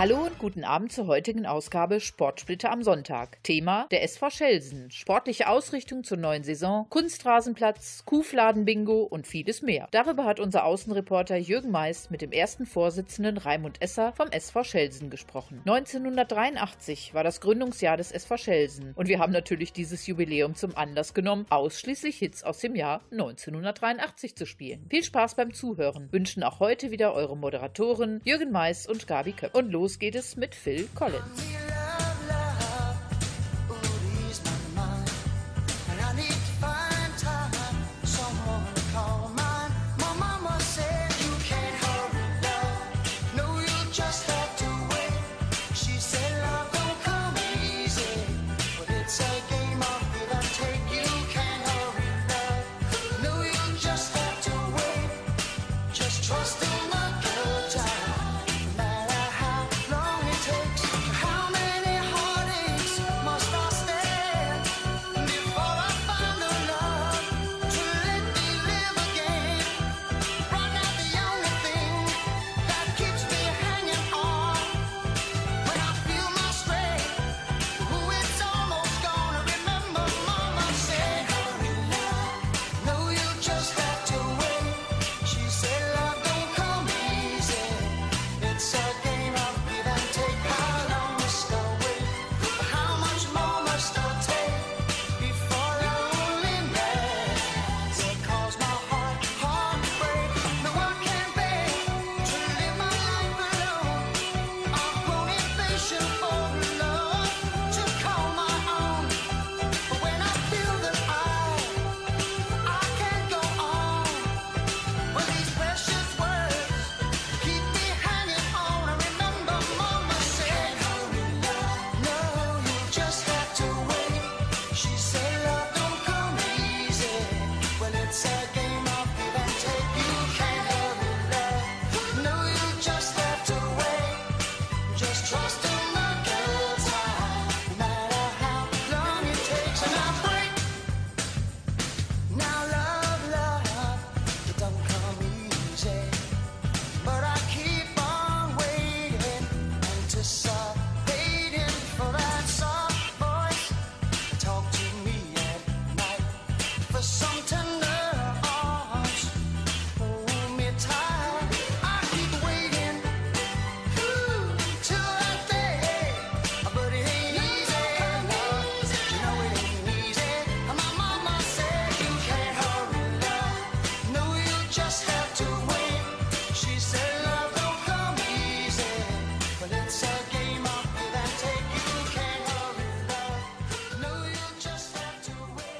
Hallo 0.00 0.24
und 0.24 0.38
guten 0.38 0.64
Abend 0.64 0.90
zur 0.90 1.08
heutigen 1.08 1.44
Ausgabe 1.44 2.00
Sportsplitter 2.00 2.72
am 2.72 2.82
Sonntag. 2.82 3.36
Thema 3.42 3.86
der 3.90 4.02
SV 4.02 4.30
Schelsen, 4.30 4.90
sportliche 4.90 5.46
Ausrichtung 5.46 6.04
zur 6.04 6.16
neuen 6.16 6.42
Saison, 6.42 6.86
Kunstrasenplatz, 6.88 8.04
Kuhfladen-Bingo 8.06 9.02
und 9.02 9.26
vieles 9.26 9.60
mehr. 9.60 9.88
Darüber 9.90 10.24
hat 10.24 10.40
unser 10.40 10.64
Außenreporter 10.64 11.36
Jürgen 11.36 11.70
Meist 11.70 12.10
mit 12.10 12.22
dem 12.22 12.32
ersten 12.32 12.64
Vorsitzenden 12.64 13.36
Raimund 13.36 13.82
Esser 13.82 14.14
vom 14.14 14.28
SV 14.30 14.64
Schelsen 14.64 15.10
gesprochen. 15.10 15.60
1983 15.66 17.12
war 17.12 17.22
das 17.22 17.42
Gründungsjahr 17.42 17.98
des 17.98 18.10
SV 18.10 18.38
Schelsen 18.38 18.94
und 18.94 19.06
wir 19.06 19.18
haben 19.18 19.34
natürlich 19.34 19.74
dieses 19.74 20.06
Jubiläum 20.06 20.54
zum 20.54 20.74
Anlass 20.78 21.12
genommen, 21.12 21.44
ausschließlich 21.50 22.16
Hits 22.16 22.42
aus 22.42 22.60
dem 22.60 22.74
Jahr 22.74 23.02
1983 23.12 24.34
zu 24.34 24.46
spielen. 24.46 24.86
Viel 24.88 25.04
Spaß 25.04 25.34
beim 25.34 25.52
Zuhören. 25.52 26.10
Wünschen 26.10 26.42
auch 26.42 26.58
heute 26.58 26.90
wieder 26.90 27.12
eure 27.12 27.36
Moderatoren 27.36 28.22
Jürgen 28.24 28.50
Meist 28.50 28.88
und 28.88 29.06
Gabi 29.06 29.32
Köpp. 29.32 29.54
Und 29.54 29.70
los 29.70 29.89
geht 29.98 30.14
es 30.14 30.36
mit 30.36 30.54
Phil 30.54 30.88
Collins. 30.94 31.69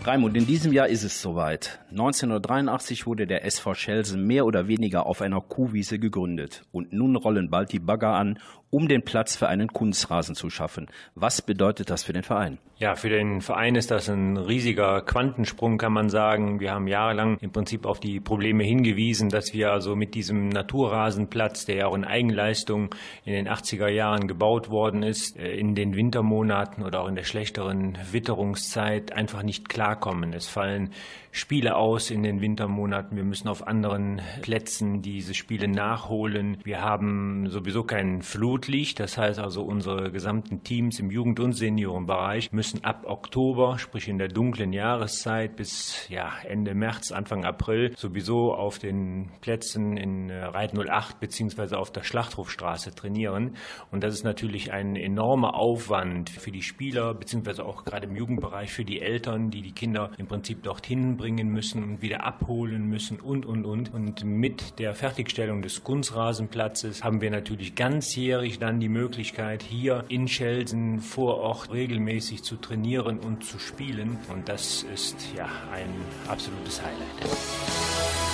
Raimund, 0.03 0.35
in 0.35 0.47
diesem 0.47 0.73
Jahr 0.73 0.89
ist 0.89 1.05
es 1.05 1.21
soweit. 1.21 1.79
1983 1.91 3.07
wurde 3.07 3.27
der 3.27 3.45
SV 3.45 3.75
Schelsen 3.75 4.27
mehr 4.27 4.47
oder 4.47 4.67
weniger 4.67 5.05
auf 5.05 5.21
einer 5.21 5.43
Kuhwiese 5.43 5.99
gegründet. 5.99 6.63
Und 6.73 6.95
nun 6.95 7.17
rollen 7.17 7.51
bald 7.51 7.71
die 7.73 7.81
Bagger 7.81 8.15
an, 8.15 8.39
um 8.71 8.89
den 8.89 9.03
Platz 9.03 9.37
für 9.37 9.49
einen 9.49 9.69
Kunstrasen 9.69 10.35
zu 10.35 10.49
schaffen. 10.49 10.87
Was 11.15 11.43
bedeutet 11.43 11.91
das 11.91 12.05
für 12.05 12.13
den 12.13 12.23
Verein? 12.23 12.59
Ja, 12.77 12.95
für 12.95 13.11
den 13.11 13.43
Verein 13.43 13.75
ist 13.75 13.91
das 13.91 14.09
ein 14.09 14.39
riesiger 14.39 15.03
Quantensprung, 15.03 15.77
kann 15.77 15.93
man 15.93 16.09
sagen. 16.09 16.61
Wir 16.61 16.73
haben 16.73 16.87
jahrelang 16.87 17.37
im 17.41 17.53
Prinzip 17.53 17.85
auf 17.85 18.01
die 18.01 18.21
Probleme 18.21 18.65
hingewiesen, 18.65 19.29
dass 19.29 19.53
wir 19.53 19.71
also 19.71 19.97
mit 19.97 20.15
diesem 20.15 20.49
Naturrasenplatz, 20.49 21.67
der 21.67 21.77
ja 21.77 21.87
auch 21.89 21.95
in 21.95 22.05
Eigenleistung 22.05 22.95
in 23.25 23.35
den 23.35 23.49
80er 23.49 23.89
Jahren 23.89 24.29
gebaut 24.29 24.71
worden 24.71 25.03
ist, 25.03 25.37
äh, 25.37 25.53
in 25.53 25.75
den 25.75 25.95
Wintermonaten 25.95 26.83
oder 26.85 27.03
auch 27.03 27.09
in 27.09 27.17
der 27.17 27.25
schlechteren 27.25 27.99
Witterungszeit 28.13 29.13
einfach 29.13 29.43
nicht 29.43 29.69
klarkommen. 30.01 30.33
Es 30.33 30.49
fallen 30.49 30.93
Spiele 31.33 31.77
aus 31.77 32.11
in 32.11 32.25
den 32.25 32.41
Wintermonaten. 32.41 33.17
Wir 33.17 33.25
müssen 33.25 33.49
auf 33.49 33.67
anderen 33.67 34.21
Plätzen 34.43 35.01
diese 35.01 35.35
Spiele 35.35 35.69
nachholen. 35.69 36.59
Wir 36.65 36.83
haben 36.83 37.49
sowieso 37.49 37.85
kein 37.85 38.23
Flutlicht. 38.23 38.99
Das 38.99 39.17
heißt 39.17 39.39
also, 39.39 39.63
unsere 39.63 40.11
gesamten 40.11 40.65
Teams 40.65 40.99
im 40.99 41.11
Jugend- 41.11 41.39
und 41.39 41.53
Seniorenbereich 41.53 42.53
müssen 42.53 42.85
ab 42.85 43.05
Oktober, 43.07 43.79
sprich 43.79 44.09
in 44.09 44.19
der 44.19 44.29
dunklen 44.29 44.73
Jahreszeit 44.73 45.55
bis 45.55 46.09
ja, 46.09 46.33
Ende 46.49 46.75
März, 46.75 47.13
Anfang 47.13 47.45
April, 47.45 47.95
sowieso 47.97 48.53
auf 48.53 48.81
den 48.81 49.31
Plätzen 49.41 49.97
in 49.97 50.31
äh, 50.31 50.43
Reit 50.43 50.77
08 50.77 51.21
beziehungsweise 51.21 51.79
auf 51.79 51.93
der 51.93 52.03
Schlachthofstraße 52.03 52.95
trainieren. 52.95 53.57
Und 53.93 54.03
das 54.03 54.15
ist 54.15 54.25
natürlich 54.25 54.73
ein 54.73 54.97
enormer 54.97 55.55
Aufwand 55.55 56.31
für 56.31 56.51
die 56.51 56.63
Spieler 56.63 57.15
beziehungsweise 57.15 57.65
auch 57.65 57.85
gerade 57.85 58.09
im 58.09 58.17
Jugendbereich 58.17 58.73
für 58.73 58.85
die 58.85 59.01
Eltern, 59.01 59.51
die 59.51 59.63
die 59.63 59.73
Kinder 59.73 60.11
im 60.19 60.27
Prinzip 60.27 60.65
dorthin 60.65 61.20
bringen 61.21 61.51
müssen 61.51 61.85
und 61.85 62.01
wieder 62.01 62.25
abholen 62.25 62.89
müssen 62.89 63.21
und, 63.21 63.45
und, 63.45 63.67
und. 63.67 63.93
Und 63.93 64.25
mit 64.25 64.79
der 64.79 64.95
Fertigstellung 64.95 65.61
des 65.61 65.85
Kunstrasenplatzes 65.85 67.05
haben 67.05 67.21
wir 67.21 67.31
natürlich 67.31 67.75
ganzjährig 67.75 68.59
dann 68.59 68.81
die 68.81 68.89
Möglichkeit, 68.89 69.63
hier 69.63 70.05
in 70.09 70.29
Schelsen 70.29 71.01
vor 71.01 71.37
Ort 71.37 71.71
regelmäßig 71.71 72.43
zu 72.43 72.57
trainieren 72.57 73.19
und 73.19 73.45
zu 73.45 73.59
spielen. 73.59 74.17
Und 74.33 74.49
das 74.49 74.83
ist 74.95 75.17
ja 75.37 75.45
ein 75.75 75.91
absolutes 76.27 76.81
Highlight. 76.81 78.30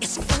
It's 0.00 0.33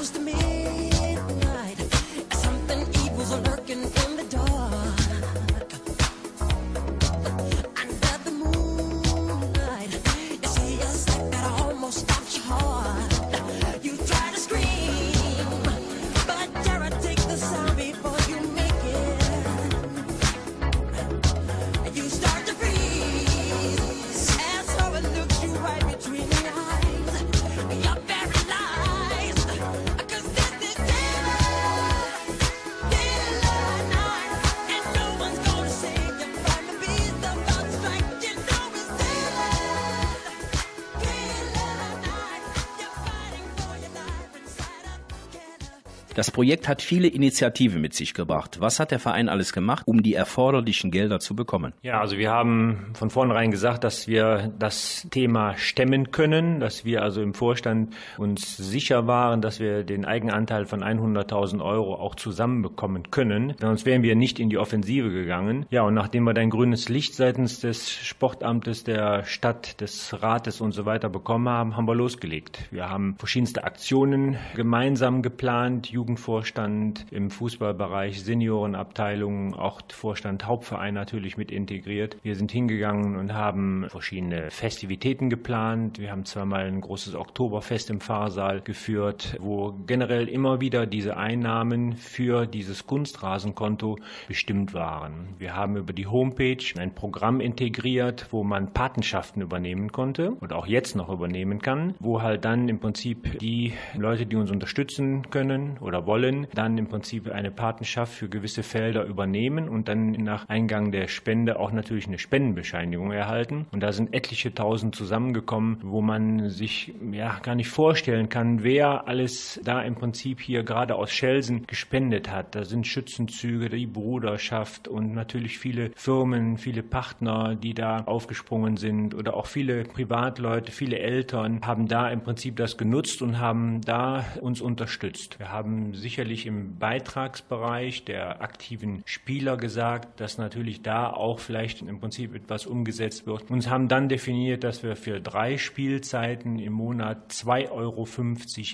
Das 46.24 46.30
Projekt 46.30 46.68
hat 46.68 46.80
viele 46.80 47.06
Initiativen 47.06 47.82
mit 47.82 47.92
sich 47.92 48.14
gebracht. 48.14 48.56
Was 48.58 48.80
hat 48.80 48.92
der 48.92 48.98
Verein 48.98 49.28
alles 49.28 49.52
gemacht, 49.52 49.82
um 49.86 50.02
die 50.02 50.14
erforderlichen 50.14 50.90
Gelder 50.90 51.20
zu 51.20 51.36
bekommen? 51.36 51.74
Ja, 51.82 52.00
also 52.00 52.16
wir 52.16 52.30
haben 52.30 52.92
von 52.94 53.10
vornherein 53.10 53.50
gesagt, 53.50 53.84
dass 53.84 54.08
wir 54.08 54.50
das 54.58 55.06
Thema 55.10 55.54
stemmen 55.58 56.12
können, 56.12 56.60
dass 56.60 56.86
wir 56.86 57.02
also 57.02 57.20
im 57.20 57.34
Vorstand 57.34 57.92
uns 58.16 58.56
sicher 58.56 59.06
waren, 59.06 59.42
dass 59.42 59.60
wir 59.60 59.84
den 59.84 60.06
Eigenanteil 60.06 60.64
von 60.64 60.82
100.000 60.82 61.62
Euro 61.62 61.96
auch 61.96 62.14
zusammenbekommen 62.14 63.10
können. 63.10 63.52
Sonst 63.60 63.84
wären 63.84 64.02
wir 64.02 64.16
nicht 64.16 64.40
in 64.40 64.48
die 64.48 64.56
Offensive 64.56 65.10
gegangen. 65.10 65.66
Ja, 65.68 65.82
und 65.82 65.92
nachdem 65.92 66.24
wir 66.24 66.32
dann 66.32 66.48
grünes 66.48 66.88
Licht 66.88 67.14
seitens 67.14 67.60
des 67.60 67.92
Sportamtes, 67.92 68.82
der 68.82 69.24
Stadt, 69.24 69.78
des 69.82 70.22
Rates 70.22 70.62
und 70.62 70.72
so 70.72 70.86
weiter 70.86 71.10
bekommen 71.10 71.50
haben, 71.50 71.76
haben 71.76 71.86
wir 71.86 71.94
losgelegt. 71.94 72.60
Wir 72.70 72.88
haben 72.88 73.14
verschiedenste 73.18 73.64
Aktionen 73.64 74.38
gemeinsam 74.54 75.20
geplant, 75.20 75.92
Jugendvorstand 76.14 77.06
im 77.10 77.28
Fußballbereich, 77.28 78.22
Seniorenabteilungen, 78.22 79.54
auch 79.54 79.80
Vorstand 79.88 80.46
Hauptverein 80.46 80.94
natürlich 80.94 81.36
mit 81.36 81.50
integriert. 81.50 82.18
Wir 82.22 82.36
sind 82.36 82.52
hingegangen 82.52 83.16
und 83.16 83.34
haben 83.34 83.86
verschiedene 83.88 84.52
Festivitäten 84.52 85.28
geplant. 85.28 85.98
Wir 85.98 86.12
haben 86.12 86.24
zweimal 86.24 86.66
ein 86.66 86.80
großes 86.80 87.16
Oktoberfest 87.16 87.90
im 87.90 88.00
Pfarrsaal 88.00 88.60
geführt, 88.60 89.36
wo 89.40 89.74
generell 89.88 90.28
immer 90.28 90.60
wieder 90.60 90.86
diese 90.86 91.16
Einnahmen 91.16 91.94
für 91.96 92.46
dieses 92.46 92.86
Kunstrasenkonto 92.86 93.98
bestimmt 94.28 94.72
waren. 94.72 95.34
Wir 95.38 95.56
haben 95.56 95.76
über 95.76 95.92
die 95.92 96.06
Homepage 96.06 96.64
ein 96.78 96.94
Programm 96.94 97.40
integriert, 97.40 98.28
wo 98.30 98.44
man 98.44 98.72
Patenschaften 98.72 99.42
übernehmen 99.42 99.90
konnte 99.90 100.30
und 100.30 100.52
auch 100.52 100.68
jetzt 100.68 100.94
noch 100.94 101.08
übernehmen 101.08 101.60
kann, 101.60 101.94
wo 101.98 102.22
halt 102.22 102.44
dann 102.44 102.68
im 102.68 102.78
Prinzip 102.78 103.40
die 103.40 103.72
Leute, 103.96 104.26
die 104.26 104.36
uns 104.36 104.52
unterstützen 104.52 105.28
können 105.30 105.78
oder 105.80 105.93
oder 105.94 106.06
wollen 106.06 106.48
dann 106.54 106.76
im 106.76 106.88
Prinzip 106.88 107.30
eine 107.30 107.52
Patenschaft 107.52 108.14
für 108.14 108.28
gewisse 108.28 108.64
Felder 108.64 109.04
übernehmen 109.04 109.68
und 109.68 109.86
dann 109.86 110.10
nach 110.10 110.48
Eingang 110.48 110.90
der 110.90 111.06
Spende 111.06 111.60
auch 111.60 111.70
natürlich 111.70 112.08
eine 112.08 112.18
Spendenbescheinigung 112.18 113.12
erhalten. 113.12 113.66
Und 113.70 113.80
da 113.80 113.92
sind 113.92 114.12
etliche 114.12 114.52
tausend 114.52 114.96
zusammengekommen, 114.96 115.78
wo 115.82 116.00
man 116.00 116.50
sich 116.50 116.92
ja 117.12 117.38
gar 117.38 117.54
nicht 117.54 117.68
vorstellen 117.68 118.28
kann, 118.28 118.64
wer 118.64 119.06
alles 119.06 119.60
da 119.62 119.82
im 119.82 119.94
Prinzip 119.94 120.40
hier 120.40 120.64
gerade 120.64 120.96
aus 120.96 121.12
Schelsen 121.12 121.64
gespendet 121.66 122.28
hat. 122.28 122.56
Da 122.56 122.64
sind 122.64 122.88
Schützenzüge, 122.88 123.68
die 123.68 123.86
Bruderschaft 123.86 124.88
und 124.88 125.14
natürlich 125.14 125.58
viele 125.58 125.92
Firmen, 125.94 126.58
viele 126.58 126.82
Partner, 126.82 127.54
die 127.54 127.74
da 127.74 127.98
aufgesprungen 127.98 128.76
sind 128.76 129.14
oder 129.14 129.36
auch 129.36 129.46
viele 129.46 129.84
Privatleute, 129.84 130.72
viele 130.72 130.98
Eltern 130.98 131.60
haben 131.64 131.86
da 131.86 132.08
im 132.08 132.22
Prinzip 132.22 132.56
das 132.56 132.76
genutzt 132.76 133.22
und 133.22 133.38
haben 133.38 133.80
da 133.82 134.24
uns 134.40 134.60
unterstützt. 134.60 135.38
Wir 135.38 135.52
haben 135.52 135.83
sicherlich 135.92 136.46
im 136.46 136.78
Beitragsbereich 136.78 138.04
der 138.04 138.40
aktiven 138.40 139.02
Spieler 139.04 139.56
gesagt, 139.56 140.20
dass 140.20 140.38
natürlich 140.38 140.82
da 140.82 141.10
auch 141.10 141.38
vielleicht 141.38 141.82
im 141.82 142.00
Prinzip 142.00 142.34
etwas 142.34 142.66
umgesetzt 142.66 143.26
wird. 143.26 143.50
Und 143.50 143.68
haben 143.68 143.88
dann 143.88 144.08
definiert, 144.08 144.64
dass 144.64 144.82
wir 144.82 144.96
für 144.96 145.20
drei 145.20 145.58
Spielzeiten 145.58 146.58
im 146.58 146.72
Monat 146.72 147.32
2,50 147.32 147.70
Euro 147.70 148.06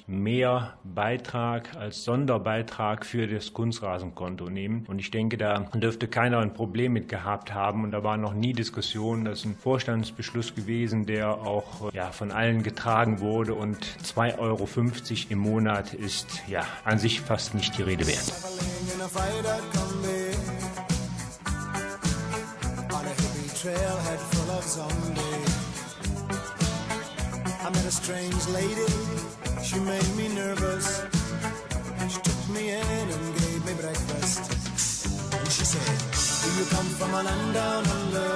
mehr 0.06 0.74
Beitrag 0.84 1.76
als 1.76 2.04
Sonderbeitrag 2.04 3.04
für 3.04 3.26
das 3.26 3.52
Kunstrasenkonto 3.52 4.48
nehmen. 4.48 4.84
Und 4.86 4.98
ich 4.98 5.10
denke, 5.10 5.36
da 5.36 5.60
dürfte 5.74 6.06
keiner 6.06 6.38
ein 6.38 6.54
Problem 6.54 6.92
mit 6.92 7.08
gehabt 7.08 7.54
haben. 7.54 7.84
Und 7.84 7.92
da 7.92 8.04
war 8.04 8.16
noch 8.16 8.34
nie 8.34 8.52
Diskussion. 8.52 9.24
Das 9.24 9.40
ist 9.40 9.44
ein 9.46 9.56
Vorstandsbeschluss 9.56 10.54
gewesen, 10.54 11.06
der 11.06 11.30
auch 11.30 11.92
ja, 11.92 12.12
von 12.12 12.30
allen 12.30 12.62
getragen 12.62 13.20
wurde. 13.20 13.54
Und 13.54 13.78
2,50 14.04 14.38
Euro 14.38 14.68
im 15.30 15.38
Monat 15.38 15.94
ist 15.94 16.42
ja 16.46 16.66
an 16.84 16.98
sich 17.00 17.20
fast 17.20 17.54
nicht 17.54 17.76
die 17.78 17.82
Rede 17.82 18.06
wert. 18.06 18.32
I 27.62 27.68
met 27.72 27.84
a 27.84 27.90
strange 27.90 28.48
lady, 28.48 28.90
she 29.62 29.78
made 29.80 30.16
me 30.16 30.28
nervous. 30.34 31.02
She 32.08 32.18
took 32.22 32.48
me 32.48 32.70
in 32.70 33.06
and 33.14 33.34
gave 33.38 33.64
me 33.66 33.74
breakfast. 33.74 34.40
And 35.38 35.48
she 35.52 35.64
said, 35.64 35.98
Do 36.42 36.48
you 36.58 36.66
come 36.74 36.88
from 36.98 37.14
a 37.14 37.22
land 37.22 37.54
down 37.54 37.86
under? 37.86 38.30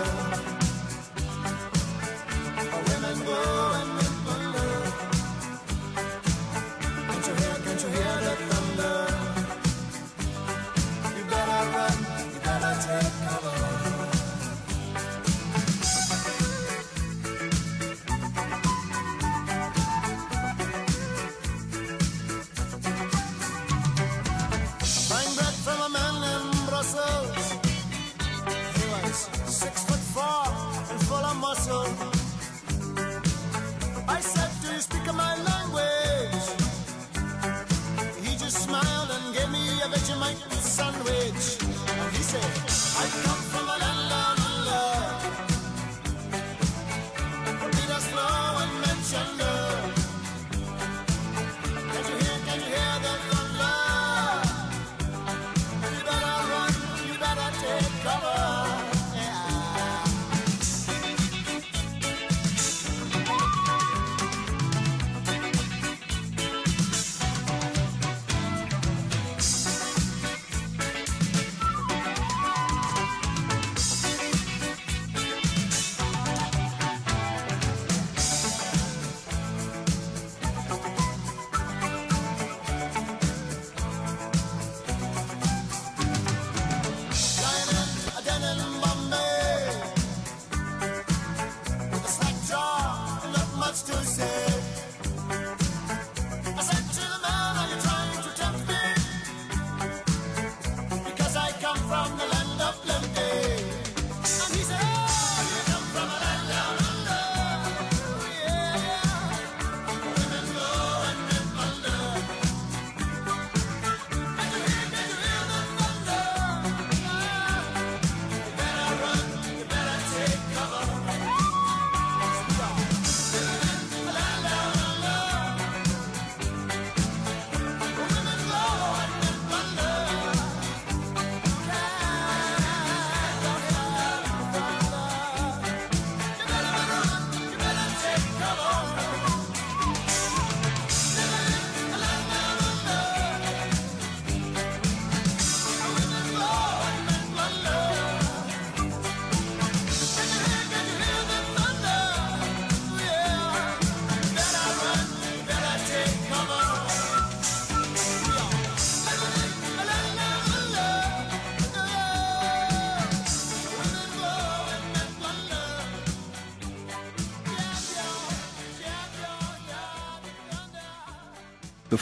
Where 2.70 2.82
women 2.90 3.26
go 3.26 3.72
and 3.80 4.03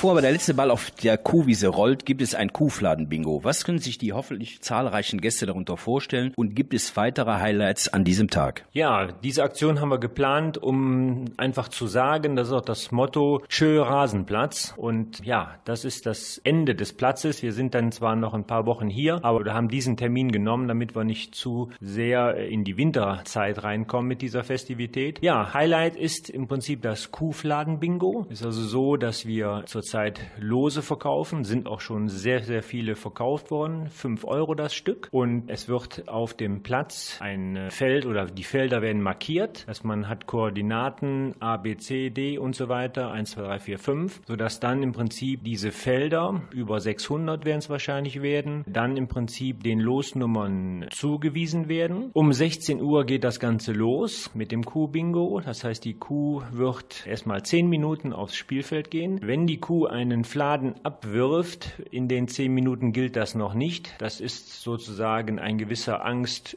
Bevor 0.02 0.14
aber 0.14 0.22
der 0.22 0.32
letzte 0.32 0.54
Ball 0.54 0.72
auf 0.72 0.90
der 0.90 1.16
Kuhwiese 1.16 1.68
rollt, 1.68 2.04
gibt 2.04 2.22
es 2.22 2.34
ein 2.34 2.52
Kuhfladen-Bingo. 2.52 3.44
Was 3.44 3.64
können 3.64 3.78
sich 3.78 3.98
die 3.98 4.12
hoffentlich 4.12 4.60
zahlreichen 4.60 5.20
Gäste 5.20 5.46
darunter 5.46 5.76
vorstellen 5.76 6.32
und 6.34 6.56
gibt 6.56 6.74
es 6.74 6.96
weitere 6.96 7.34
Highlights 7.38 7.86
an 7.86 8.02
diesem 8.02 8.26
Tag? 8.26 8.64
Ja, 8.72 9.06
diese 9.22 9.44
Aktion 9.44 9.80
haben 9.80 9.90
wir 9.90 10.00
geplant, 10.00 10.58
um 10.58 11.26
einfach 11.36 11.68
zu 11.68 11.86
sagen, 11.86 12.34
das 12.34 12.48
ist 12.48 12.52
auch 12.52 12.62
das 12.62 12.90
Motto 12.90 13.44
Schö 13.48 13.80
Rasenplatz 13.80 14.74
und 14.76 15.24
ja, 15.24 15.54
das 15.64 15.84
ist 15.84 16.04
das 16.04 16.38
Ende 16.38 16.74
des 16.74 16.94
Platzes. 16.94 17.40
Wir 17.44 17.52
sind 17.52 17.72
dann 17.72 17.92
zwar 17.92 18.16
noch 18.16 18.34
ein 18.34 18.44
paar 18.44 18.66
Wochen 18.66 18.88
hier, 18.88 19.24
aber 19.24 19.44
wir 19.44 19.54
haben 19.54 19.68
diesen 19.68 19.96
Termin 19.96 20.32
genommen, 20.32 20.66
damit 20.66 20.96
wir 20.96 21.04
nicht 21.04 21.36
zu 21.36 21.70
sehr 21.80 22.38
in 22.38 22.64
die 22.64 22.76
Winterzeit 22.76 23.62
reinkommen 23.62 24.08
mit 24.08 24.20
dieser 24.20 24.42
Festivität. 24.42 25.20
Ja, 25.22 25.54
Highlight 25.54 25.94
ist 25.94 26.28
im 26.28 26.48
Prinzip 26.48 26.82
das 26.82 27.12
Kuhfladen-Bingo. 27.12 28.26
Ist 28.30 28.44
also 28.44 28.64
so, 28.64 28.96
dass 28.96 29.26
wir 29.26 29.62
zurzeit 29.66 29.91
Lose 30.38 30.82
verkaufen, 30.82 31.44
sind 31.44 31.66
auch 31.66 31.80
schon 31.80 32.08
sehr, 32.08 32.42
sehr 32.42 32.62
viele 32.62 32.94
verkauft 32.94 33.50
worden. 33.50 33.88
Fünf 33.88 34.24
Euro 34.24 34.54
das 34.54 34.74
Stück. 34.74 35.08
Und 35.10 35.48
es 35.48 35.68
wird 35.68 36.08
auf 36.08 36.34
dem 36.34 36.62
Platz 36.62 37.18
ein 37.20 37.68
Feld 37.70 38.06
oder 38.06 38.26
die 38.26 38.44
Felder 38.44 38.82
werden 38.82 39.02
markiert, 39.02 39.68
dass 39.68 39.84
man 39.84 40.08
hat 40.08 40.26
Koordinaten 40.26 41.34
A, 41.40 41.56
B, 41.56 41.76
C, 41.76 42.10
D 42.10 42.38
und 42.38 42.54
so 42.54 42.68
weiter, 42.68 43.10
1, 43.10 43.32
2, 43.32 43.42
3, 43.42 43.58
4, 43.58 43.78
5, 43.78 44.20
sodass 44.26 44.60
dann 44.60 44.82
im 44.82 44.92
Prinzip 44.92 45.44
diese 45.44 45.70
Felder, 45.70 46.42
über 46.52 46.80
600 46.80 47.44
werden 47.44 47.58
es 47.58 47.70
wahrscheinlich 47.70 48.22
werden, 48.22 48.64
dann 48.66 48.96
im 48.96 49.08
Prinzip 49.08 49.62
den 49.62 49.80
Losnummern 49.80 50.86
zugewiesen 50.90 51.68
werden. 51.68 52.10
Um 52.12 52.32
16 52.32 52.80
Uhr 52.80 53.04
geht 53.04 53.24
das 53.24 53.40
Ganze 53.40 53.72
los 53.72 54.30
mit 54.34 54.52
dem 54.52 54.64
Kuh-Bingo. 54.64 55.40
Das 55.44 55.64
heißt, 55.64 55.84
die 55.84 55.94
Kuh 55.94 56.42
wird 56.50 57.06
erstmal 57.06 57.42
10 57.42 57.68
Minuten 57.68 58.12
aufs 58.12 58.36
Spielfeld 58.36 58.90
gehen. 58.90 59.20
Wenn 59.22 59.46
die 59.46 59.58
Kuh 59.58 59.81
einen 59.86 60.24
Fladen 60.24 60.74
abwirft, 60.82 61.80
in 61.90 62.08
den 62.08 62.28
zehn 62.28 62.52
Minuten 62.52 62.92
gilt 62.92 63.16
das 63.16 63.34
noch 63.34 63.54
nicht. 63.54 63.94
Das 63.98 64.20
ist 64.20 64.62
sozusagen 64.62 65.38
ein 65.38 65.58
gewisser 65.58 66.04
Angst. 66.04 66.56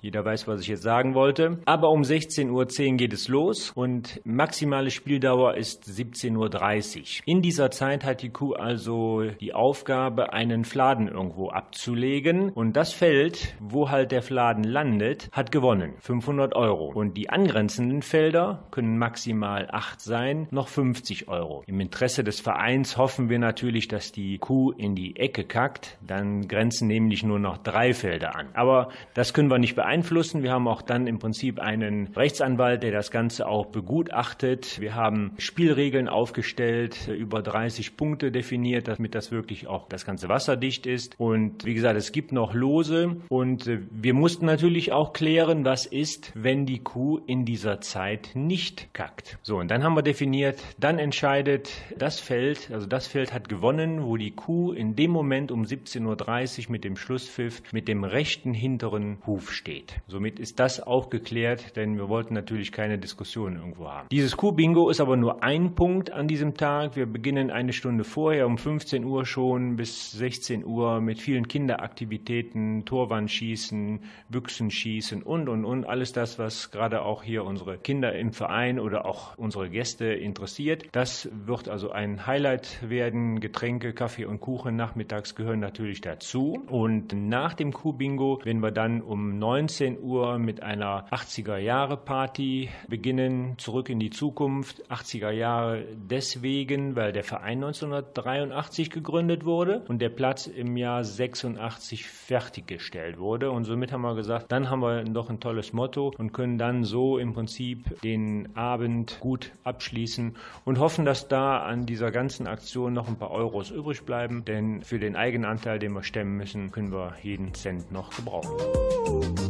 Jeder 0.00 0.24
weiß, 0.24 0.46
was 0.48 0.60
ich 0.60 0.68
jetzt 0.68 0.82
sagen 0.82 1.14
wollte. 1.14 1.58
Aber 1.64 1.90
um 1.90 2.02
16.10 2.02 2.50
Uhr 2.50 2.96
geht 2.96 3.12
es 3.12 3.28
los 3.28 3.72
und 3.74 4.20
maximale 4.24 4.90
Spieldauer 4.90 5.56
ist 5.56 5.84
17.30 5.84 6.36
Uhr. 6.36 7.22
In 7.26 7.42
dieser 7.42 7.70
Zeit 7.70 8.04
hat 8.04 8.22
die 8.22 8.30
Kuh 8.30 8.54
also 8.54 9.22
die 9.40 9.54
Aufgabe, 9.54 10.32
einen 10.32 10.64
Fladen 10.64 11.08
irgendwo 11.08 11.48
abzulegen 11.48 12.50
und 12.50 12.76
das 12.76 12.92
Feld, 12.92 13.56
wo 13.60 13.90
halt 13.90 14.12
der 14.12 14.22
Fladen 14.22 14.64
landet, 14.64 15.28
hat 15.32 15.52
gewonnen. 15.52 15.94
500 16.00 16.54
Euro. 16.54 16.92
Und 16.94 17.16
die 17.16 17.30
angrenzenden 17.30 18.02
Felder 18.02 18.66
können 18.70 18.98
maximal 18.98 19.68
8 19.70 20.00
sein, 20.00 20.48
noch 20.50 20.68
50 20.68 21.28
Euro. 21.28 21.62
Im 21.66 21.80
Interesse 21.80 22.24
des 22.24 22.40
Vereins 22.40 22.65
hoffen 22.96 23.28
wir 23.28 23.38
natürlich, 23.38 23.86
dass 23.86 24.10
die 24.10 24.38
Kuh 24.38 24.72
in 24.72 24.96
die 24.96 25.16
Ecke 25.16 25.44
kackt. 25.44 25.96
Dann 26.04 26.48
grenzen 26.48 26.88
nämlich 26.88 27.22
nur 27.22 27.38
noch 27.38 27.58
drei 27.58 27.94
Felder 27.94 28.34
an. 28.34 28.48
Aber 28.54 28.88
das 29.14 29.32
können 29.32 29.50
wir 29.50 29.58
nicht 29.58 29.76
beeinflussen. 29.76 30.42
Wir 30.42 30.50
haben 30.50 30.66
auch 30.66 30.82
dann 30.82 31.06
im 31.06 31.18
Prinzip 31.18 31.60
einen 31.60 32.08
Rechtsanwalt, 32.16 32.82
der 32.82 32.90
das 32.90 33.10
Ganze 33.12 33.46
auch 33.46 33.66
begutachtet. 33.66 34.80
Wir 34.80 34.94
haben 34.96 35.32
Spielregeln 35.38 36.08
aufgestellt, 36.08 37.08
über 37.08 37.40
30 37.40 37.96
Punkte 37.96 38.32
definiert, 38.32 38.88
damit 38.88 39.14
das 39.14 39.30
wirklich 39.30 39.68
auch 39.68 39.88
das 39.88 40.04
ganze 40.04 40.28
wasserdicht 40.28 40.86
ist. 40.86 41.14
Und 41.18 41.64
wie 41.64 41.74
gesagt, 41.74 41.96
es 41.96 42.10
gibt 42.10 42.32
noch 42.32 42.52
Lose 42.52 43.16
und 43.28 43.70
wir 43.90 44.14
mussten 44.14 44.46
natürlich 44.46 44.92
auch 44.92 45.12
klären, 45.12 45.64
was 45.64 45.86
ist, 45.86 46.32
wenn 46.34 46.66
die 46.66 46.80
Kuh 46.80 47.20
in 47.26 47.44
dieser 47.44 47.80
Zeit 47.80 48.30
nicht 48.34 48.92
kackt. 48.92 49.38
So, 49.42 49.58
und 49.58 49.70
dann 49.70 49.84
haben 49.84 49.94
wir 49.94 50.02
definiert, 50.02 50.60
dann 50.78 50.98
entscheidet 50.98 51.70
das 51.96 52.18
Feld, 52.18 52.55
also 52.72 52.86
das 52.86 53.06
Feld 53.06 53.32
hat 53.32 53.48
gewonnen, 53.48 54.04
wo 54.04 54.16
die 54.16 54.30
Kuh 54.30 54.72
in 54.72 54.96
dem 54.96 55.10
Moment 55.10 55.50
um 55.50 55.62
17.30 55.62 56.66
Uhr 56.66 56.72
mit 56.72 56.84
dem 56.84 56.96
Schlusspfiff 56.96 57.62
mit 57.72 57.88
dem 57.88 58.04
rechten 58.04 58.54
hinteren 58.54 59.18
Huf 59.26 59.52
steht. 59.52 60.00
Somit 60.06 60.38
ist 60.38 60.58
das 60.60 60.80
auch 60.80 61.10
geklärt, 61.10 61.76
denn 61.76 61.96
wir 61.96 62.08
wollten 62.08 62.34
natürlich 62.34 62.72
keine 62.72 62.98
Diskussion 62.98 63.56
irgendwo 63.56 63.88
haben. 63.88 64.08
Dieses 64.10 64.36
Kuh-Bingo 64.36 64.88
ist 64.88 65.00
aber 65.00 65.16
nur 65.16 65.42
ein 65.42 65.74
Punkt 65.74 66.10
an 66.10 66.28
diesem 66.28 66.54
Tag. 66.54 66.96
Wir 66.96 67.06
beginnen 67.06 67.50
eine 67.50 67.72
Stunde 67.72 68.04
vorher 68.04 68.46
um 68.46 68.58
15 68.58 69.04
Uhr 69.04 69.26
schon 69.26 69.76
bis 69.76 70.12
16 70.12 70.64
Uhr 70.64 71.00
mit 71.00 71.20
vielen 71.20 71.48
Kinderaktivitäten, 71.48 72.84
Torwandschießen, 72.84 74.00
Büchsenschießen 74.28 75.22
und 75.22 75.48
und 75.48 75.64
und 75.64 75.84
alles 75.86 76.12
das, 76.12 76.38
was 76.38 76.70
gerade 76.70 77.02
auch 77.02 77.22
hier 77.22 77.44
unsere 77.44 77.78
Kinder 77.78 78.14
im 78.14 78.32
Verein 78.32 78.78
oder 78.78 79.04
auch 79.06 79.36
unsere 79.36 79.68
Gäste 79.68 80.06
interessiert. 80.06 80.84
Das 80.92 81.28
wird 81.32 81.68
also 81.68 81.90
ein 81.90 82.26
Highlight 82.26 82.35
werden. 82.36 83.40
Getränke, 83.40 83.92
Kaffee 83.92 84.26
und 84.26 84.40
Kuchen 84.40 84.76
nachmittags 84.76 85.34
gehören 85.34 85.60
natürlich 85.60 86.00
dazu. 86.00 86.62
Und 86.68 87.12
nach 87.12 87.54
dem 87.54 87.72
Kuh-Bingo 87.72 88.40
werden 88.44 88.62
wir 88.62 88.70
dann 88.70 89.00
um 89.00 89.38
19 89.38 90.02
Uhr 90.02 90.38
mit 90.38 90.62
einer 90.62 91.08
80er 91.10 91.56
Jahre 91.56 91.96
Party 91.96 92.68
beginnen. 92.88 93.54
Zurück 93.58 93.88
in 93.88 93.98
die 93.98 94.10
Zukunft. 94.10 94.82
80er 94.90 95.30
Jahre 95.30 95.84
deswegen, 95.94 96.94
weil 96.94 97.12
der 97.12 97.24
Verein 97.24 97.64
1983 97.64 98.90
gegründet 98.90 99.44
wurde 99.44 99.82
und 99.88 100.00
der 100.00 100.10
Platz 100.10 100.46
im 100.46 100.76
Jahr 100.76 101.04
86 101.04 102.06
fertiggestellt 102.06 103.18
wurde. 103.18 103.50
Und 103.50 103.64
somit 103.64 103.92
haben 103.92 104.02
wir 104.02 104.14
gesagt, 104.14 104.52
dann 104.52 104.70
haben 104.70 104.80
wir 104.80 105.04
noch 105.04 105.30
ein 105.30 105.40
tolles 105.40 105.72
Motto 105.72 106.12
und 106.18 106.32
können 106.32 106.58
dann 106.58 106.84
so 106.84 107.18
im 107.18 107.32
Prinzip 107.32 108.00
den 108.02 108.54
Abend 108.56 109.18
gut 109.20 109.52
abschließen 109.64 110.36
und 110.64 110.78
hoffen, 110.78 111.04
dass 111.04 111.28
da 111.28 111.60
an 111.60 111.86
dieser 111.86 112.10
ganzen 112.10 112.25
Aktion 112.46 112.92
noch 112.92 113.08
ein 113.08 113.16
paar 113.16 113.30
Euros 113.30 113.70
übrig 113.70 114.02
bleiben, 114.04 114.44
denn 114.44 114.82
für 114.82 114.98
den 114.98 115.16
Eigenanteil, 115.16 115.78
den 115.78 115.92
wir 115.92 116.02
stemmen 116.02 116.36
müssen, 116.36 116.70
können 116.70 116.92
wir 116.92 117.14
jeden 117.22 117.54
Cent 117.54 117.92
noch 117.92 118.14
gebrauchen. 118.14 119.45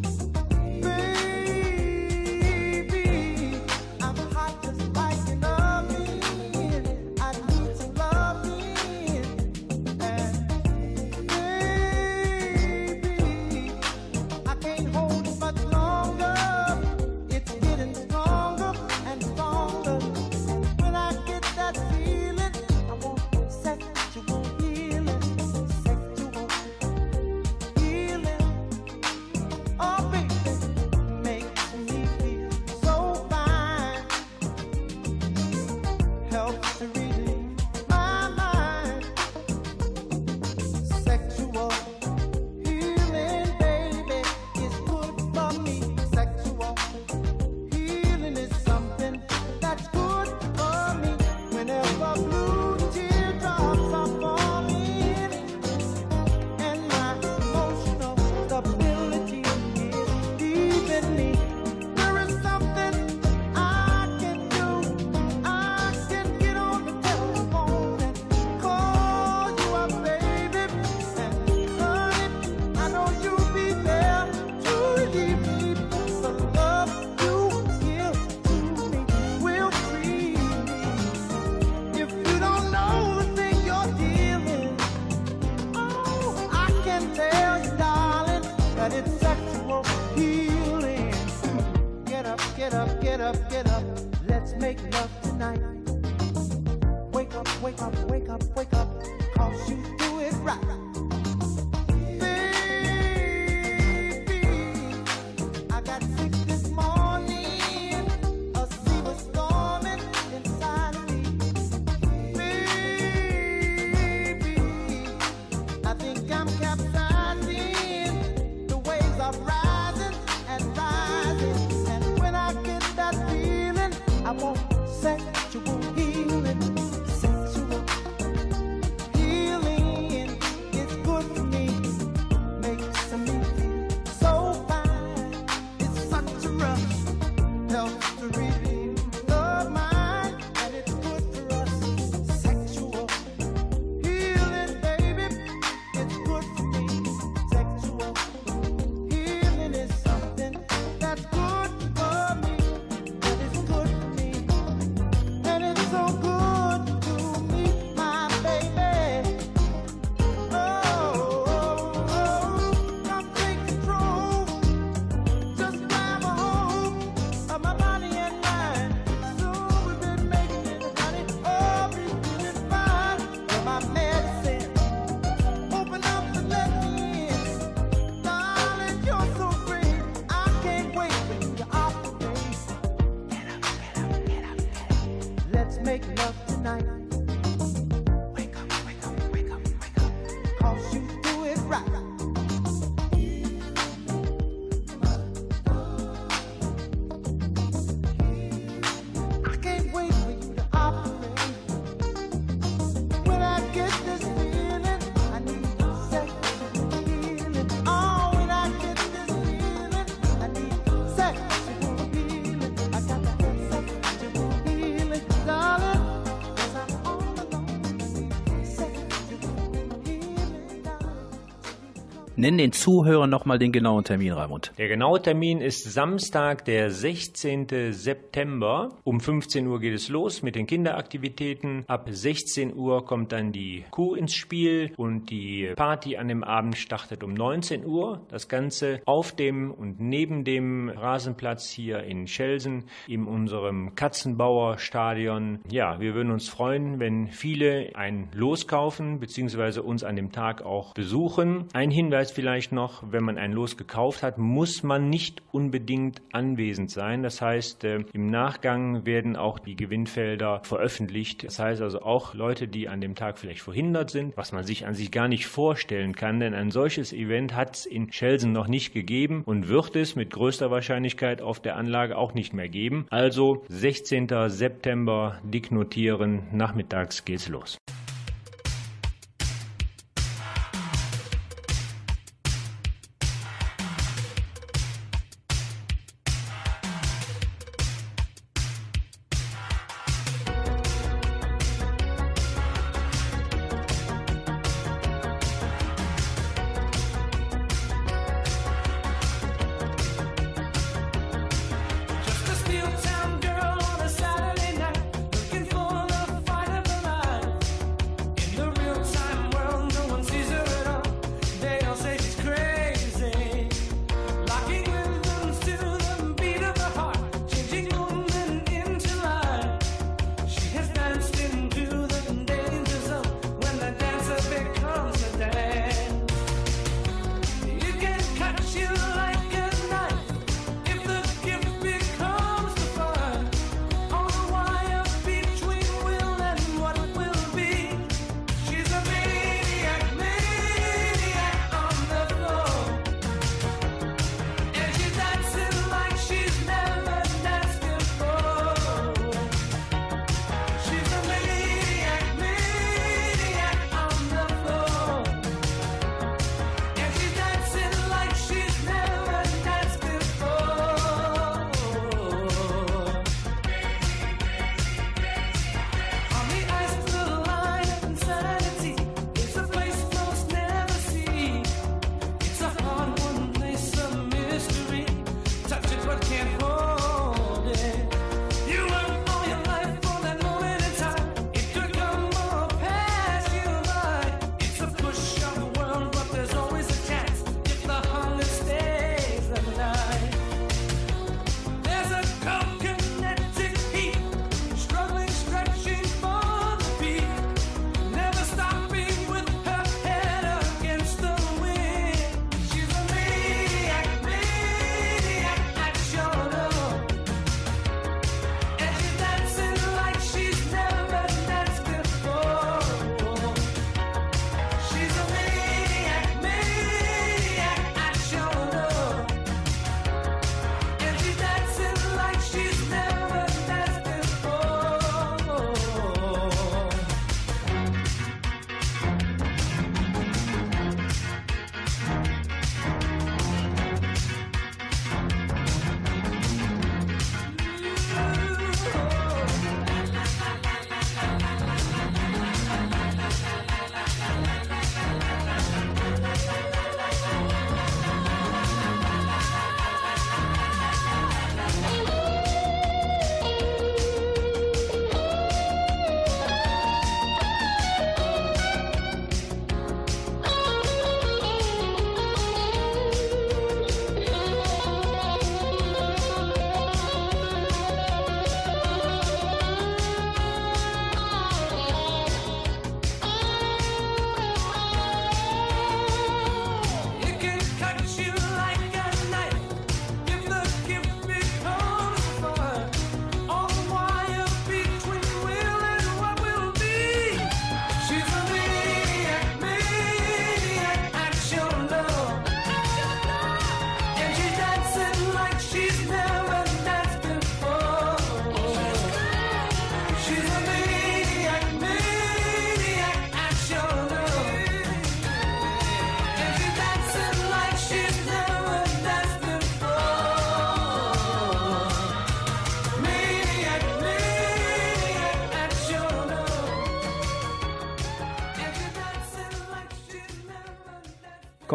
Nenn 222.38 222.58
den 222.58 222.72
Zuhörern 222.72 223.30
nochmal 223.30 223.58
den 223.58 223.72
genauen 223.72 224.04
Termin, 224.04 224.32
Raimund. 224.32 224.70
Der 224.76 224.88
genaue 224.88 225.22
Termin 225.22 225.62
ist 225.62 225.90
Samstag, 225.90 226.66
der 226.66 226.90
16. 226.90 227.92
September. 227.92 228.25
Um 228.36 229.18
15 229.18 229.66
Uhr 229.66 229.80
geht 229.80 229.94
es 229.94 230.10
los 230.10 230.42
mit 230.42 230.56
den 230.56 230.66
Kinderaktivitäten. 230.66 231.84
Ab 231.86 232.06
16 232.10 232.76
Uhr 232.76 233.02
kommt 233.06 233.32
dann 233.32 233.50
die 233.50 233.84
Kuh 233.90 234.14
ins 234.14 234.34
Spiel 234.34 234.92
und 234.98 235.30
die 235.30 235.72
Party 235.74 236.18
an 236.18 236.28
dem 236.28 236.44
Abend 236.44 236.76
startet 236.76 237.24
um 237.24 237.32
19 237.32 237.86
Uhr. 237.86 238.20
Das 238.28 238.48
Ganze 238.48 239.00
auf 239.06 239.34
dem 239.34 239.70
und 239.70 240.00
neben 240.00 240.44
dem 240.44 240.90
Rasenplatz 240.90 241.70
hier 241.70 242.02
in 242.02 242.26
Schelsen 242.26 242.84
in 243.08 243.26
unserem 243.26 243.94
Katzenbauer-Stadion. 243.94 245.60
Ja, 245.70 245.98
wir 245.98 246.12
würden 246.14 246.30
uns 246.30 246.50
freuen, 246.50 247.00
wenn 247.00 247.28
viele 247.28 247.96
ein 247.96 248.28
Los 248.34 248.68
kaufen 248.68 249.18
bzw. 249.18 249.80
uns 249.80 250.04
an 250.04 250.14
dem 250.14 250.30
Tag 250.30 250.60
auch 250.60 250.92
besuchen. 250.92 251.68
Ein 251.72 251.90
Hinweis 251.90 252.32
vielleicht 252.32 252.70
noch, 252.70 253.02
wenn 253.10 253.24
man 253.24 253.38
ein 253.38 253.52
Los 253.52 253.78
gekauft 253.78 254.22
hat, 254.22 254.36
muss 254.36 254.82
man 254.82 255.08
nicht 255.08 255.42
unbedingt 255.52 256.20
anwesend 256.32 256.90
sein. 256.90 257.22
Das 257.22 257.40
heißt, 257.40 257.84
äh, 257.84 258.04
Nachgang 258.30 259.06
werden 259.06 259.36
auch 259.36 259.58
die 259.58 259.76
Gewinnfelder 259.76 260.60
veröffentlicht. 260.64 261.44
Das 261.44 261.58
heißt 261.58 261.82
also 261.82 262.02
auch 262.02 262.34
Leute, 262.34 262.68
die 262.68 262.88
an 262.88 263.00
dem 263.00 263.14
Tag 263.14 263.38
vielleicht 263.38 263.62
verhindert 263.62 264.10
sind, 264.10 264.36
was 264.36 264.52
man 264.52 264.64
sich 264.64 264.86
an 264.86 264.94
sich 264.94 265.10
gar 265.10 265.28
nicht 265.28 265.46
vorstellen 265.46 266.14
kann, 266.14 266.40
denn 266.40 266.54
ein 266.54 266.70
solches 266.70 267.12
Event 267.12 267.54
hat 267.54 267.76
es 267.76 267.86
in 267.86 268.12
Schelsen 268.12 268.52
noch 268.52 268.68
nicht 268.68 268.92
gegeben 268.92 269.42
und 269.44 269.68
wird 269.68 269.96
es 269.96 270.16
mit 270.16 270.30
größter 270.30 270.70
Wahrscheinlichkeit 270.70 271.42
auf 271.42 271.60
der 271.60 271.76
Anlage 271.76 272.16
auch 272.16 272.34
nicht 272.34 272.52
mehr 272.52 272.68
geben. 272.68 273.06
Also 273.10 273.64
16. 273.68 274.28
September, 274.48 275.38
dick 275.42 275.70
notieren, 275.70 276.42
nachmittags 276.52 277.24
geht's 277.24 277.48
los. 277.48 277.78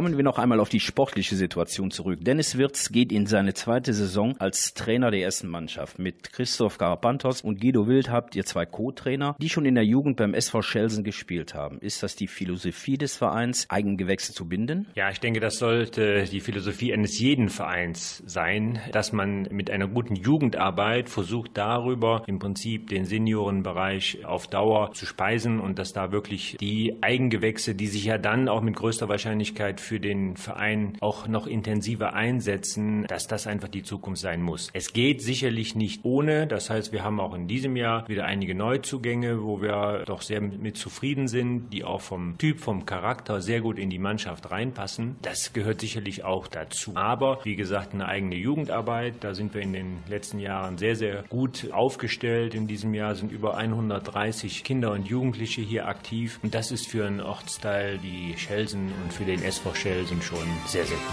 Kommen 0.01 0.17
wir 0.17 0.23
noch 0.23 0.39
einmal 0.39 0.59
auf 0.59 0.69
die 0.69 0.79
sportliche 0.79 1.35
Situation 1.35 1.91
zurück. 1.91 2.17
Dennis 2.23 2.57
Wirz 2.57 2.91
geht 2.91 3.11
in 3.11 3.27
seine 3.27 3.53
zweite 3.53 3.93
Saison 3.93 4.35
als 4.39 4.73
Trainer 4.73 5.11
der 5.11 5.21
ersten 5.21 5.47
Mannschaft. 5.47 5.99
Mit 5.99 6.33
Christoph 6.33 6.79
Garapantos 6.79 7.41
und 7.41 7.61
Guido 7.61 7.87
Wild 7.87 8.09
habt 8.09 8.35
ihr 8.35 8.43
zwei 8.43 8.65
Co-Trainer, 8.65 9.35
die 9.39 9.49
schon 9.49 9.63
in 9.63 9.75
der 9.75 9.85
Jugend 9.85 10.17
beim 10.17 10.33
SV 10.33 10.63
Schelsen 10.63 11.03
gespielt 11.03 11.53
haben. 11.53 11.77
Ist 11.81 12.01
das 12.01 12.15
die 12.15 12.25
Philosophie 12.25 12.97
des 12.97 13.15
Vereins, 13.15 13.67
Eigengewächse 13.69 14.33
zu 14.33 14.49
binden? 14.49 14.87
Ja, 14.95 15.11
ich 15.11 15.19
denke, 15.19 15.39
das 15.39 15.59
sollte 15.59 16.23
die 16.23 16.39
Philosophie 16.39 16.93
eines 16.93 17.19
jeden 17.19 17.49
Vereins 17.49 18.23
sein, 18.25 18.79
dass 18.93 19.11
man 19.13 19.49
mit 19.51 19.69
einer 19.69 19.87
guten 19.87 20.15
Jugendarbeit 20.15 21.09
versucht, 21.09 21.51
darüber 21.53 22.23
im 22.25 22.39
Prinzip 22.39 22.87
den 22.87 23.05
Seniorenbereich 23.05 24.25
auf 24.25 24.47
Dauer 24.47 24.93
zu 24.93 25.05
speisen 25.05 25.59
und 25.59 25.77
dass 25.77 25.93
da 25.93 26.11
wirklich 26.11 26.57
die 26.59 26.97
Eigengewächse, 27.01 27.75
die 27.75 27.85
sich 27.85 28.05
ja 28.05 28.17
dann 28.17 28.49
auch 28.49 28.63
mit 28.63 28.75
größter 28.75 29.07
Wahrscheinlichkeit 29.07 29.79
für 29.91 29.99
den 29.99 30.37
Verein 30.37 30.93
auch 31.01 31.27
noch 31.27 31.47
intensiver 31.47 32.13
einsetzen, 32.13 33.05
dass 33.07 33.27
das 33.27 33.45
einfach 33.45 33.67
die 33.67 33.83
Zukunft 33.83 34.21
sein 34.21 34.41
muss. 34.41 34.69
Es 34.71 34.93
geht 34.93 35.21
sicherlich 35.21 35.75
nicht 35.75 36.05
ohne. 36.05 36.47
Das 36.47 36.69
heißt, 36.69 36.93
wir 36.93 37.03
haben 37.03 37.19
auch 37.19 37.33
in 37.33 37.49
diesem 37.49 37.75
Jahr 37.75 38.07
wieder 38.07 38.23
einige 38.23 38.55
Neuzugänge, 38.55 39.43
wo 39.43 39.61
wir 39.61 40.03
doch 40.05 40.21
sehr 40.21 40.39
mit 40.39 40.77
zufrieden 40.77 41.27
sind, 41.27 41.71
die 41.71 41.83
auch 41.83 41.99
vom 41.99 42.37
Typ, 42.37 42.61
vom 42.61 42.85
Charakter 42.85 43.41
sehr 43.41 43.59
gut 43.59 43.77
in 43.77 43.89
die 43.89 43.99
Mannschaft 43.99 44.49
reinpassen. 44.49 45.17
Das 45.23 45.51
gehört 45.51 45.81
sicherlich 45.81 46.23
auch 46.23 46.47
dazu. 46.47 46.93
Aber 46.95 47.41
wie 47.43 47.57
gesagt, 47.57 47.93
eine 47.93 48.07
eigene 48.07 48.35
Jugendarbeit, 48.35 49.15
da 49.19 49.33
sind 49.33 49.53
wir 49.53 49.59
in 49.59 49.73
den 49.73 49.97
letzten 50.07 50.39
Jahren 50.39 50.77
sehr, 50.77 50.95
sehr 50.95 51.23
gut 51.27 51.69
aufgestellt. 51.73 52.55
In 52.55 52.65
diesem 52.65 52.93
Jahr 52.93 53.15
sind 53.15 53.29
über 53.29 53.57
130 53.57 54.63
Kinder 54.63 54.93
und 54.93 55.09
Jugendliche 55.09 55.59
hier 55.59 55.89
aktiv. 55.89 56.39
Und 56.43 56.55
das 56.55 56.71
ist 56.71 56.87
für 56.87 57.05
einen 57.05 57.19
Ortsteil 57.19 57.99
wie 58.01 58.37
Schelsen 58.37 58.93
und 59.03 59.11
für 59.11 59.25
den 59.25 59.43
SV 59.43 59.80
Shell 59.81 60.05
sind 60.05 60.23
schon 60.23 60.47
sehr, 60.67 60.85
sehr 60.85 60.95
gut. 60.95 61.07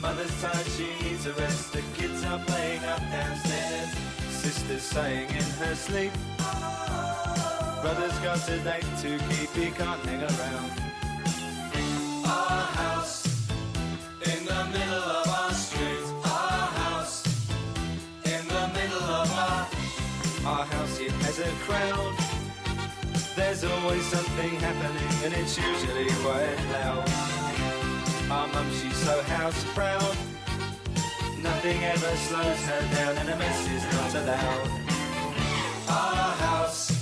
Mother's 0.00 0.40
tired, 0.40 0.66
she 0.74 0.86
needs 1.04 1.26
a 1.26 1.34
rest. 1.34 1.72
The 1.74 1.82
kids 1.94 2.24
are 2.24 2.38
playing 2.46 2.82
up 2.86 3.00
downstairs. 3.10 3.90
Sister's 4.30 4.80
sighing 4.80 5.28
in 5.28 5.44
her 5.60 5.74
sleep. 5.74 6.12
Brother's 7.82 8.18
got 8.20 8.48
a 8.48 8.58
date 8.64 8.86
to 9.02 9.18
keep, 9.28 9.50
he 9.50 9.70
can't 9.72 10.00
hang 10.06 10.22
around. 10.22 10.70
Our 12.24 12.62
house 12.80 13.26
in 14.24 14.46
the 14.46 14.64
middle 14.72 15.04
of 15.20 15.28
our 15.28 15.52
street. 15.52 16.06
Our 16.24 16.68
house 16.80 17.22
in 18.24 18.48
the 18.48 18.66
middle 18.72 19.04
of 19.20 19.30
our. 19.36 19.68
Our 20.46 20.64
house, 20.64 20.98
it 21.00 21.12
has 21.12 21.38
a 21.38 21.50
crowd. 21.66 22.21
There's 23.34 23.64
always 23.64 24.04
something 24.04 24.60
happening 24.60 25.24
and 25.24 25.32
it's 25.34 25.56
usually 25.56 26.08
quite 26.22 26.58
loud. 26.72 27.08
Our 28.30 28.48
mum, 28.48 28.70
she's 28.72 28.96
so 28.96 29.22
house 29.22 29.64
proud. 29.74 30.16
Nothing 31.42 31.82
ever 31.82 32.16
slows 32.16 32.62
her 32.66 32.94
down 32.94 33.16
and 33.16 33.28
a 33.30 33.36
mess 33.36 33.68
is 33.68 33.84
not 33.94 34.14
allowed. 34.22 34.68
Our 35.88 36.32
house 36.46 37.01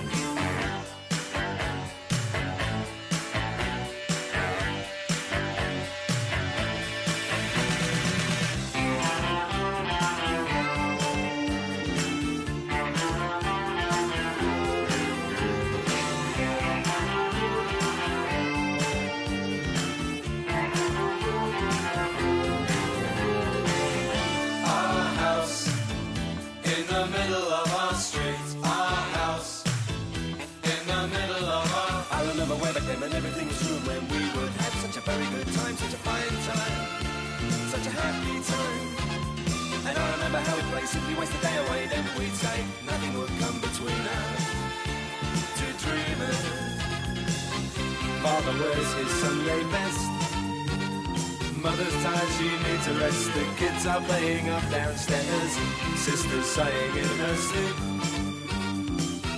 A 52.91 52.99
rest. 52.99 53.33
The 53.33 53.45
kids 53.57 53.85
are 53.85 54.01
playing 54.01 54.49
up 54.49 54.63
downstairs. 54.69 55.51
Sister's 55.95 56.45
sighing 56.45 56.97
in 56.97 57.07
her 57.23 57.35
sleep. 57.35 57.75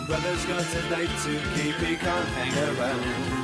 Brother's 0.08 0.46
got 0.46 0.62
a 0.62 0.82
date 0.90 1.16
to 1.24 1.40
keep, 1.56 1.76
he 1.76 1.96
can't 1.96 2.28
hang 2.30 2.78
around. 2.78 3.43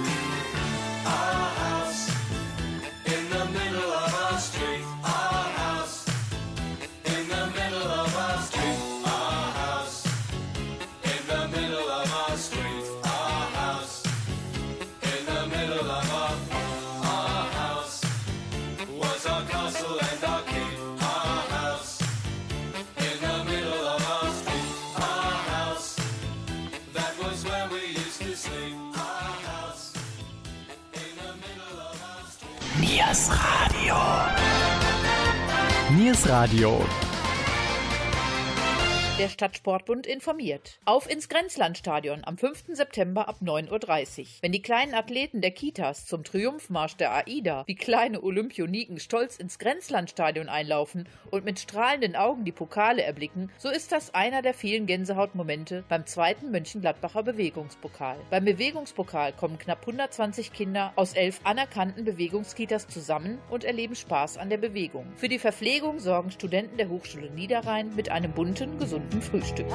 Stadtsportbund 39.40 40.06
informiert. 40.06 40.80
Auf 40.84 41.10
ins 41.10 41.30
Grenzlandstadion 41.30 42.26
am 42.26 42.38
5. 42.38 42.66
September 42.74 43.30
ab 43.30 43.38
9.30 43.42 44.20
Uhr. 44.20 44.28
Wenn 44.42 44.52
die 44.52 44.62
kleinen 44.62 44.94
Athleten 44.94 45.40
der 45.40 45.52
Kitas 45.52 46.06
zum 46.06 46.26
Triumphmarsch 46.26 46.98
der 46.98 47.14
AIDA 47.14 47.64
wie 47.66 47.76
kleine 47.76 48.22
Olympioniken 48.22 49.00
stolz 49.00 49.38
ins 49.38 49.58
Grenzlandstadion 49.58 50.50
einlaufen 50.50 51.08
und 51.32 51.46
mit 51.46 51.58
strahlenden 51.58 52.18
Augen 52.18 52.44
die 52.44 52.52
Pokale 52.52 53.02
erblicken, 53.02 53.50
so 53.58 53.70
ist 53.70 53.94
das 53.94 54.14
einer 54.14 54.42
der 54.42 54.54
vielen 54.54 54.88
Gänsehautmomente 54.88 55.86
beim 55.88 56.06
zweiten 56.06 56.52
Mönchengladbacher 56.52 57.24
Bewegungspokal. 57.24 58.18
Beim 58.30 58.44
Bewegungspokal 58.44 59.32
kommen 59.32 59.58
knapp 59.58 59.80
120 59.84 60.52
Kinder 60.52 60.92
aus 60.98 61.14
elf 61.14 61.40
anerkannten 61.46 62.04
Bewegungskitas 62.04 62.90
zusammen 62.90 63.40
und 63.50 63.64
erleben 63.64 63.96
Spaß 63.96 64.38
an 64.38 64.50
der 64.50 64.58
Bewegung. 64.58 65.06
Für 65.16 65.30
die 65.30 65.40
Verpflegung 65.40 66.02
sorgen 66.02 66.32
Studenten 66.32 66.76
der 66.76 66.90
Hochschule 66.90 67.30
Niederrhein 67.30 67.96
mit 67.96 68.12
einem 68.12 68.34
bunten, 68.34 68.78
gesunden 68.80 69.29
Frühstück. 69.32 69.68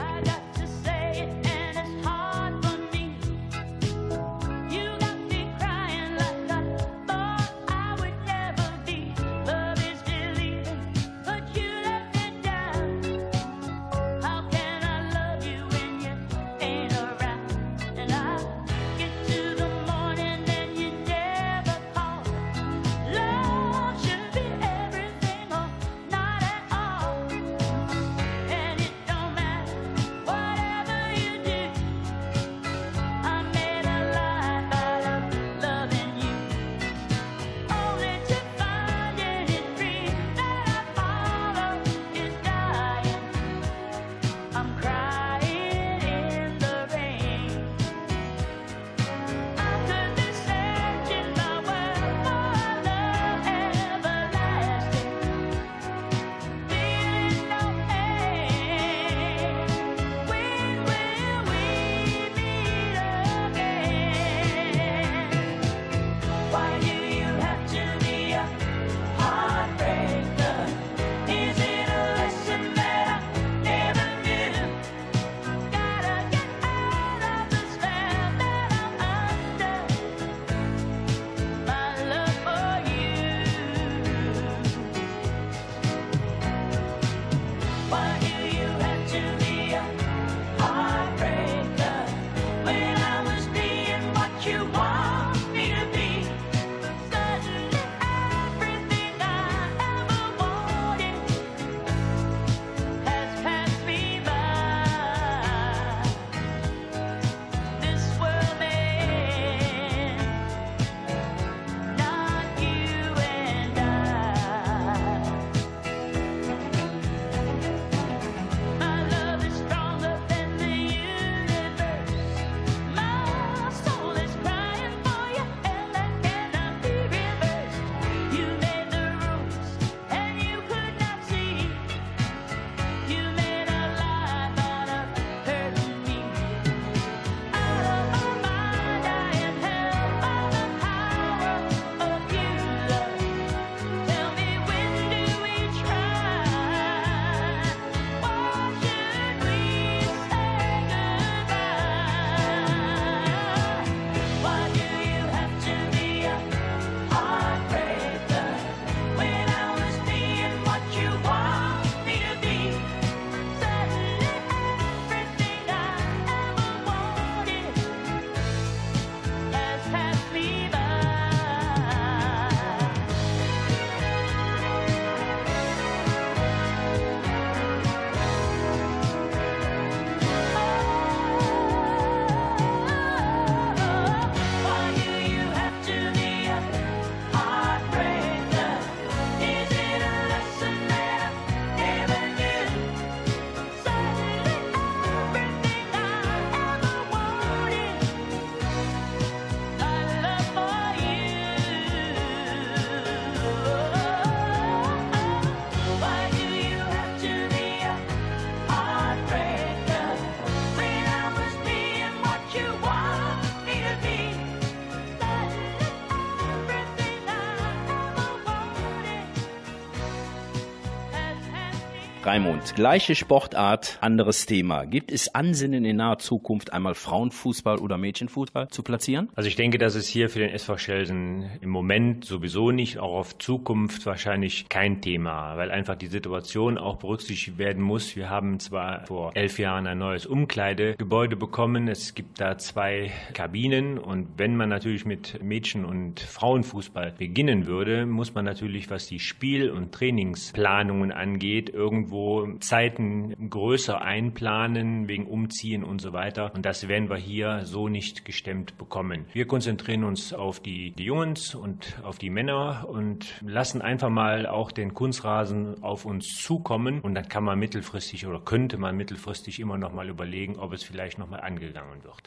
Raimund, 222.34 222.74
gleiche 222.74 223.14
Sportart, 223.14 223.96
anderes 224.00 224.44
Thema. 224.44 224.86
Gibt 224.86 225.12
es 225.12 225.36
Ansinnen 225.36 225.84
in 225.84 225.98
naher 225.98 226.18
Zukunft 226.18 226.72
einmal 226.72 226.94
Frauenfußball 226.94 227.78
oder 227.78 227.96
Mädchenfußball 227.96 228.66
zu 228.70 228.82
platzieren? 228.82 229.28
Also 229.36 229.46
ich 229.46 229.54
denke, 229.54 229.78
dass 229.78 229.94
es 229.94 230.08
hier 230.08 230.28
für 230.28 230.40
den 230.40 230.50
SV 230.50 230.76
Schelsen 230.76 231.48
im 231.60 231.70
Moment 231.70 232.24
sowieso 232.24 232.72
nicht, 232.72 232.98
auch 232.98 233.14
auf 233.14 233.38
Zukunft 233.38 234.04
wahrscheinlich 234.04 234.68
kein 234.68 235.00
Thema, 235.00 235.56
weil 235.56 235.70
einfach 235.70 235.94
die 235.94 236.08
Situation 236.08 236.76
auch 236.76 236.96
berücksichtigt 236.96 237.56
werden 237.56 237.80
muss. 237.80 238.16
Wir 238.16 238.30
haben 238.30 238.58
zwar 238.58 239.06
vor 239.06 239.30
elf 239.36 239.60
Jahren 239.60 239.86
ein 239.86 239.98
neues 239.98 240.26
Umkleidegebäude 240.26 241.36
bekommen. 241.36 241.86
Es 241.86 242.14
gibt 242.14 242.40
da 242.40 242.58
zwei 242.58 243.12
Kabinen 243.32 243.96
und 243.96 244.26
wenn 244.38 244.56
man 244.56 244.70
natürlich 244.70 245.04
mit 245.04 245.40
Mädchen- 245.40 245.84
und 245.84 246.18
Frauenfußball 246.18 247.14
beginnen 247.16 247.68
würde, 247.68 248.06
muss 248.06 248.34
man 248.34 248.44
natürlich, 248.44 248.90
was 248.90 249.06
die 249.06 249.20
Spiel- 249.20 249.70
und 249.70 249.92
Trainingsplanungen 249.92 251.12
angeht, 251.12 251.70
irgendwo 251.70 252.23
Zeiten 252.60 253.50
größer 253.50 254.00
einplanen 254.00 255.08
wegen 255.08 255.26
Umziehen 255.26 255.84
und 255.84 256.00
so 256.00 256.12
weiter. 256.12 256.52
Und 256.54 256.64
das 256.64 256.88
werden 256.88 257.08
wir 257.10 257.16
hier 257.16 257.62
so 257.64 257.88
nicht 257.88 258.24
gestemmt 258.24 258.78
bekommen. 258.78 259.26
Wir 259.32 259.46
konzentrieren 259.46 260.04
uns 260.04 260.32
auf 260.32 260.60
die, 260.60 260.92
die 260.92 261.04
Jungs 261.04 261.54
und 261.54 261.98
auf 262.02 262.18
die 262.18 262.30
Männer 262.30 262.86
und 262.88 263.40
lassen 263.42 263.82
einfach 263.82 264.10
mal 264.10 264.46
auch 264.46 264.72
den 264.72 264.94
Kunstrasen 264.94 265.82
auf 265.82 266.04
uns 266.04 266.40
zukommen. 266.42 267.00
Und 267.00 267.14
dann 267.14 267.28
kann 267.28 267.44
man 267.44 267.58
mittelfristig 267.58 268.26
oder 268.26 268.40
könnte 268.40 268.78
man 268.78 268.96
mittelfristig 268.96 269.60
immer 269.60 269.78
noch 269.78 269.92
mal 269.92 270.08
überlegen, 270.08 270.58
ob 270.58 270.72
es 270.72 270.82
vielleicht 270.82 271.18
noch 271.18 271.28
mal 271.28 271.40
angegangen 271.40 272.02
wird. 272.04 272.22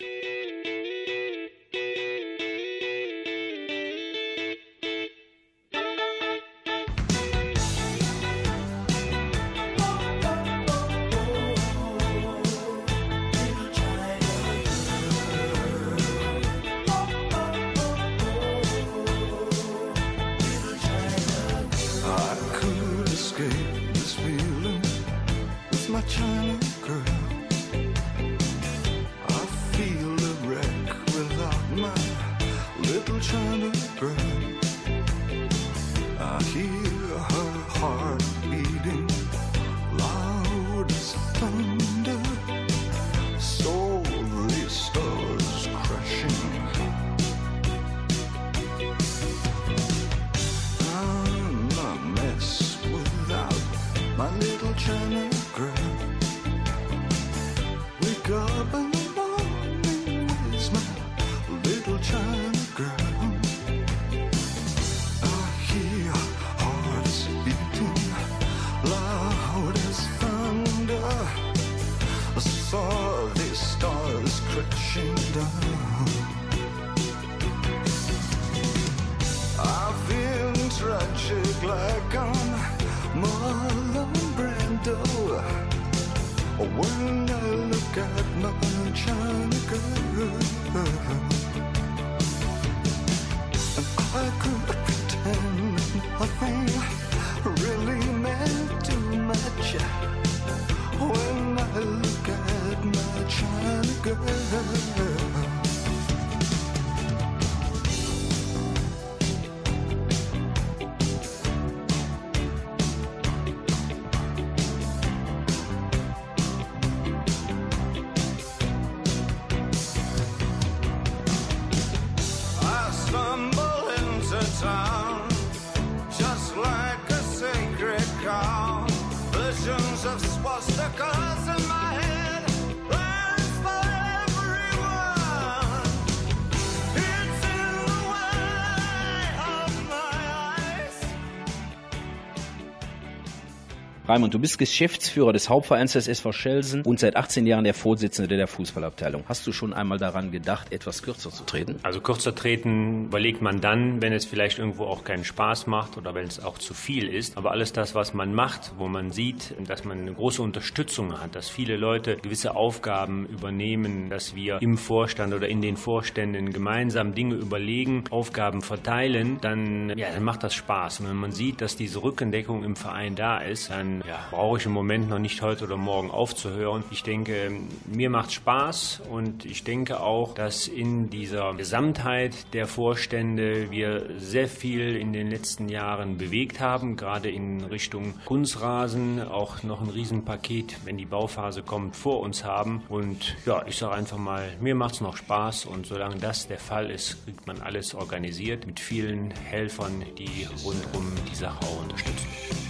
Raimund, 144.18 144.34
du 144.34 144.40
bist 144.40 144.58
Geschäftsführer 144.58 145.32
des 145.32 145.48
Hauptvereins 145.48 145.94
des 145.94 146.08
SV 146.08 146.32
Schelsen 146.32 146.82
und 146.82 147.00
seit 147.00 147.16
18 147.16 147.46
Jahren 147.46 147.66
der 147.66 147.76
Vorsitzende 147.76 148.36
der 148.36 148.48
Fußballabteilung. 148.48 149.24
Hast 149.30 149.46
du 149.46 149.52
schon 149.52 149.74
einmal 149.74 150.00
daran 150.00 150.32
gedacht, 150.32 150.72
etwas 150.72 151.04
kürzer 151.04 151.30
zu 151.30 151.44
treten? 151.44 151.76
Also 151.84 152.02
kürzer 152.02 152.34
treten 152.34 153.06
überlegt 153.06 153.44
man 153.44 153.62
dann, 153.62 154.02
wenn 154.02 154.14
es 154.14 154.26
vielleicht 154.26 154.58
irgendwo 154.58 154.86
auch 154.86 155.04
keinen 155.04 155.24
Spaß 155.24 155.68
macht 155.68 155.98
oder 155.98 156.16
wenn 156.16 156.26
es 156.26 156.44
auch 156.44 156.58
zu 156.58 156.74
viel 156.74 157.08
ist. 157.08 157.38
Aber 157.38 157.52
alles 157.52 157.74
das, 157.74 157.94
was 157.94 158.16
man 158.16 158.34
macht, 158.34 158.72
wo 158.80 158.88
man 158.88 159.12
sieht, 159.12 159.54
dass 159.68 159.84
man 159.84 160.00
eine 160.00 160.14
große 160.14 160.42
Unterstützung 160.42 161.22
hat, 161.22 161.36
dass 161.36 161.48
viele 161.48 161.78
Leute 161.78 162.18
gewisse 162.18 162.56
Aufgaben 162.56 163.28
übernehmen, 163.28 164.10
dass 164.10 164.34
wir 164.34 164.60
im 164.64 164.80
Vorstand 164.80 165.36
oder 165.36 165.48
in 165.48 165.62
den 165.62 165.78
Vorständen 165.78 166.54
gemeinsam 166.54 167.14
Dinge 167.14 167.36
überlegen, 167.36 168.06
Aufgaben 168.10 168.64
verteilen, 168.64 169.38
dann, 169.42 169.96
ja, 169.96 170.10
dann 170.10 170.24
macht 170.24 170.42
das 170.42 170.56
Spaß. 170.56 171.02
Und 171.02 171.10
wenn 171.10 171.18
man 171.18 171.32
sieht, 171.32 171.62
dass 171.62 171.76
diese 171.76 172.02
Rückendeckung 172.02 172.64
im 172.64 172.76
Verein 172.76 173.14
da 173.14 173.38
ist, 173.38 173.70
dann 173.70 174.02
ja, 174.08 174.20
brauche 174.32 174.58
ich 174.58 174.66
im 174.66 174.72
Moment 174.72 175.10
noch 175.10 175.20
nicht 175.20 175.42
heute 175.42 175.66
oder 175.66 175.76
morgen 175.76 176.12
aufzuhören. 176.12 176.84
Ich 176.92 177.04
denke, 177.04 177.52
mir 177.86 178.10
macht 178.10 178.32
Spaß 178.32 179.02
und 179.10 179.46
ich 179.46 179.64
denke 179.64 180.00
auch, 180.00 180.34
dass 180.34 180.68
in 180.68 181.10
dieser 181.10 181.54
Gesamtheit 181.56 182.54
der 182.54 182.68
Vorstände 182.68 183.70
wir 183.70 184.06
sehr 184.18 184.48
viel 184.48 184.96
in 184.96 185.12
den 185.12 185.30
letzten 185.30 185.68
Jahren 185.68 186.18
bewegt 186.18 186.60
haben, 186.60 186.96
gerade 186.96 187.30
in 187.30 187.66
Richtung 187.66 188.14
Kunstrasen, 188.26 189.22
auch 189.22 189.64
noch 189.64 189.82
ein 189.82 189.90
Riesenpaket, 189.90 190.86
wenn 190.86 190.98
die 190.98 191.06
Bauphase 191.06 191.62
kommt, 191.62 191.96
vor 191.96 192.22
uns 192.22 192.46
haben. 192.46 192.84
Und 192.88 193.36
ja, 193.46 193.66
ich 193.68 193.78
sage 193.78 193.96
einfach 193.96 194.18
mal, 194.18 194.48
mir 194.62 194.76
macht 194.76 194.96
es 194.96 195.02
noch 195.02 195.18
Spaß 195.18 195.66
und 195.66 195.86
solange 195.86 196.16
das 196.16 196.48
der 196.48 196.60
Fall 196.60 196.90
ist, 196.90 197.26
kriegt 197.26 197.46
man 197.46 197.62
alles 197.62 197.94
organisiert 197.94 198.66
mit 198.66 198.80
vielen 198.80 199.32
Helfern, 199.32 200.06
die 200.18 200.48
rundum 200.64 201.12
die 201.30 201.36
Sache 201.36 201.60
auch 201.66 201.82
unterstützen. 201.82 202.67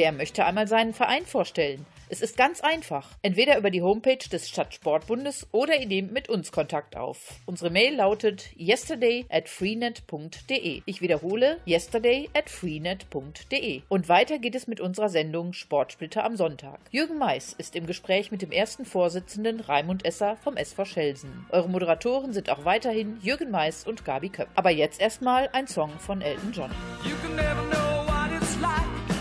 Wer 0.00 0.12
möchte 0.12 0.46
einmal 0.46 0.66
seinen 0.66 0.94
Verein 0.94 1.26
vorstellen? 1.26 1.84
Es 2.08 2.22
ist 2.22 2.38
ganz 2.38 2.62
einfach. 2.62 3.06
Entweder 3.20 3.58
über 3.58 3.68
die 3.70 3.82
Homepage 3.82 4.16
des 4.16 4.48
Stadtsportbundes 4.48 5.46
oder 5.52 5.78
ihr 5.78 5.86
nehmt 5.86 6.10
mit 6.10 6.30
uns 6.30 6.52
Kontakt 6.52 6.96
auf. 6.96 7.34
Unsere 7.44 7.68
Mail 7.68 7.96
lautet 7.96 8.48
yesterday 8.58 9.26
at 9.28 9.50
freenet.de. 9.50 10.80
Ich 10.86 11.02
wiederhole, 11.02 11.58
yesterday 11.66 12.30
at 12.32 12.48
freenet.de. 12.48 13.82
Und 13.90 14.08
weiter 14.08 14.38
geht 14.38 14.54
es 14.54 14.66
mit 14.66 14.80
unserer 14.80 15.10
Sendung 15.10 15.52
Sportsplitter 15.52 16.24
am 16.24 16.34
Sonntag. 16.34 16.80
Jürgen 16.90 17.18
Mais 17.18 17.52
ist 17.52 17.76
im 17.76 17.86
Gespräch 17.86 18.30
mit 18.30 18.40
dem 18.40 18.52
ersten 18.52 18.86
Vorsitzenden 18.86 19.60
Raimund 19.60 20.06
Esser 20.06 20.38
vom 20.38 20.56
SV 20.56 20.86
Schelsen. 20.86 21.44
Eure 21.50 21.68
Moderatoren 21.68 22.32
sind 22.32 22.48
auch 22.48 22.64
weiterhin 22.64 23.18
Jürgen 23.20 23.50
Mais 23.50 23.86
und 23.86 24.06
Gabi 24.06 24.30
Köpp. 24.30 24.48
Aber 24.54 24.70
jetzt 24.70 24.98
erstmal 24.98 25.50
ein 25.52 25.66
Song 25.66 25.90
von 25.98 26.22
Elton 26.22 26.52
John. 26.52 26.70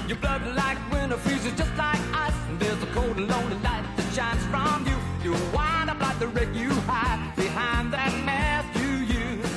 Your 0.10 0.18
blood 0.18 0.42
like 0.56 0.80
winter 0.92 1.18
freezes 1.18 1.54
just 1.54 1.70
like 1.78 2.00
ice. 2.12 2.34
And 2.50 2.60
there's 2.60 2.82
a 2.82 2.88
cold 2.88 3.16
and 3.18 3.28
lonely 3.28 3.58
light 3.58 3.86
that 3.96 4.12
shines 4.12 4.44
from 4.48 4.84
you. 4.88 4.98
You 5.24 5.38
wind 5.54 5.88
up 5.92 6.02
like 6.02 6.18
the 6.18 6.28
wreck 6.30 6.50
you 6.52 6.72
hide 6.90 7.36
behind 7.36 7.94
that 7.94 8.12
mask 8.26 8.68
you 8.82 8.90
use. 9.06 9.54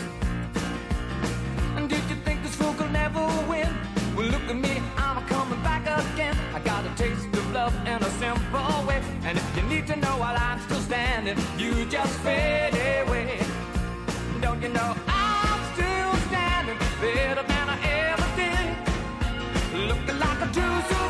And 1.77 1.89
did 1.89 2.05
you 2.11 2.17
think 2.17 2.43
this 2.43 2.55
fool 2.55 2.75
could 2.75 2.93
never 2.93 3.25
win? 3.49 3.67
Well, 4.15 4.27
look 4.27 4.43
at 4.43 4.57
me, 4.57 4.83
I'm 4.99 5.27
coming 5.27 5.63
back 5.63 5.85
again. 5.85 6.37
I 6.55 6.61
got 6.61 6.85
a 6.85 6.95
taste 6.97 7.25
of 7.33 7.51
love 7.55 7.75
in 7.87 8.03
a 8.03 8.11
simple 8.21 8.87
way. 8.87 9.01
And 9.25 9.39
if 9.39 9.57
you 9.57 9.63
need 9.63 9.87
to 9.87 9.97
know 9.97 10.19
while 10.19 10.37
I'm 10.37 10.61
still 10.61 10.81
standing, 10.81 11.39
you 11.57 11.87
just 11.87 12.13
fade 12.21 12.75
away. 13.07 13.41
Don't 14.43 14.61
you 14.61 14.69
know 14.69 14.95
producer. 20.53 21.02